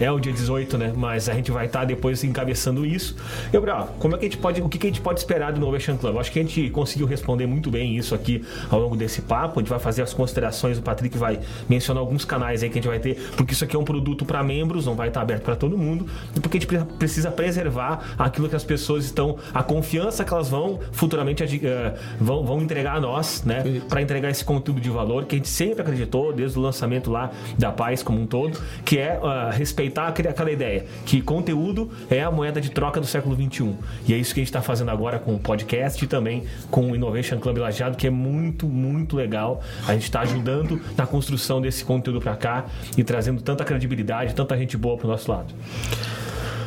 [0.00, 0.92] é, é o dia 18, né?
[0.96, 3.16] Mas a gente vai estar depois encabeçando isso.
[3.52, 4.60] Gabriel, como é que a gente pode.
[4.62, 6.14] O que, que a gente pode esperar do Innovation Club?
[6.14, 9.58] Eu acho que a gente conseguiu responder muito bem isso aqui ao longo desse papo.
[9.60, 11.38] A gente vai fazer as considerações, o Patrick vai
[11.68, 14.24] mencionar alguns canais aí que a gente vai ter, porque isso aqui é um produto
[14.24, 17.30] para membros, não vai estar aberto para todo mundo, e porque a gente pre- precisa
[17.30, 22.60] preservar aquilo que as pessoas estão, a confiança que elas vão futuramente eh, vão, vão
[22.60, 26.32] entregar a nós, né, para entregar esse conteúdo de valor que a gente sempre acreditou
[26.32, 30.84] desde o lançamento lá da Paz como um todo, que é ah, respeitar aquela ideia
[31.04, 33.76] que conteúdo é a moeda de troca do século 21.
[34.06, 36.90] E é isso que a gente está fazendo agora com o podcast e também com
[36.90, 39.62] o Innovation Club Lajeado, que é muito, muito legal.
[39.86, 42.64] A gente está ajudando na construção desse conteúdo para cá
[42.98, 45.54] e trazendo tanta credibilidade, tanta gente boa para o nosso lado.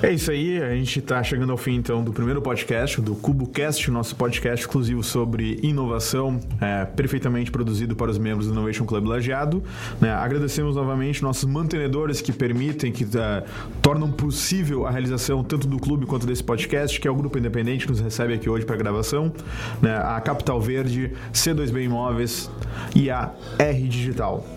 [0.02, 3.92] É isso aí, a gente está chegando ao fim então do primeiro podcast, do CuboCast,
[3.92, 9.62] nosso podcast exclusivo sobre inovação, é, perfeitamente produzido para os membros do Innovation Club Lajeado.
[10.00, 10.10] né?
[10.14, 13.44] Agradecemos novamente nossos mantenedores que permitem, que é,
[13.82, 17.86] tornam possível a realização tanto do clube quanto desse podcast, que é o Grupo Independente
[17.86, 19.34] que nos recebe aqui hoje para gravação,
[19.82, 19.98] né?
[19.98, 22.50] a Capital Verde, C2B Imóveis
[22.96, 24.48] e a R Digital.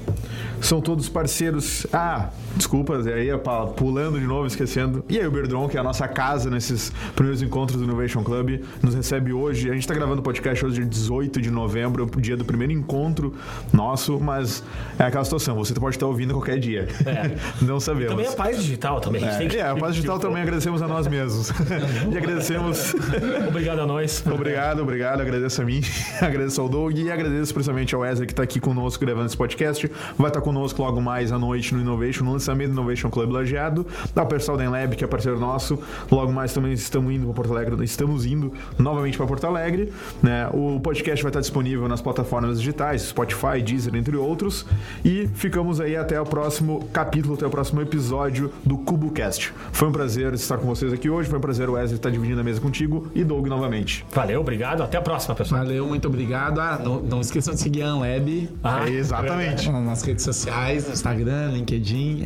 [0.61, 1.84] São todos parceiros.
[1.93, 5.05] Ah, desculpa, aí eu pa- pulando de novo, esquecendo.
[5.09, 8.61] E aí, o Berdron, que é a nossa casa nesses primeiros encontros do Innovation Club,
[8.82, 9.68] nos recebe hoje.
[9.68, 12.72] A gente está gravando o podcast hoje, dia 18 de novembro, o dia do primeiro
[12.72, 13.34] encontro
[13.72, 14.62] nosso, mas
[14.98, 16.88] é aquela situação, você pode estar ouvindo qualquer dia.
[17.61, 18.11] Não sabemos.
[18.12, 19.24] Também a Paz Digital também.
[19.24, 21.50] a gente tem que- É, a Paz Digital também agradecemos a nós mesmos.
[22.12, 22.94] e agradecemos.
[23.48, 24.22] Obrigado a nós.
[24.26, 25.20] Obrigado, obrigado.
[25.20, 25.80] Agradeço a mim,
[26.20, 29.90] agradeço ao Doug e agradeço principalmente ao Wesley que está aqui conosco gravando esse podcast.
[30.18, 33.86] Vai estar conosco logo mais à noite no Innovation, no do Innovation Club Lajeado.
[34.14, 35.78] Ao pessoal da Enlab, que é parceiro nosso.
[36.11, 39.93] Logo mais também estamos indo para Porto Alegre, estamos indo novamente para Porto Alegre.
[40.22, 40.49] Né?
[40.53, 44.66] O podcast vai estar disponível nas plataformas digitais, Spotify, Deezer, entre outros.
[45.05, 49.53] E ficamos aí até o próximo capítulo, até o próximo episódio do CuboCast.
[49.72, 51.28] Foi um prazer estar com vocês aqui hoje.
[51.28, 54.05] Foi um prazer o Wesley estar dividindo a mesa contigo e Doug novamente.
[54.12, 54.82] Valeu, obrigado.
[54.82, 55.62] Até a próxima, pessoal.
[55.62, 56.61] Valeu, muito obrigado.
[56.61, 59.70] Ah, não, não esqueçam de seguir a Unlab Ah, É, exatamente.
[59.70, 62.24] nas redes sociais, no Instagram, LinkedIn,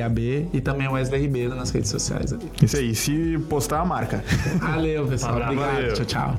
[0.00, 2.34] é B e também Wesley Ribeiro nas redes sociais.
[2.62, 4.22] Isso aí, se postar a marca.
[4.60, 5.40] Valeu, pessoal.
[5.40, 5.74] Obrigado.
[5.74, 5.94] Valeu.
[5.94, 6.38] Tchau, tchau.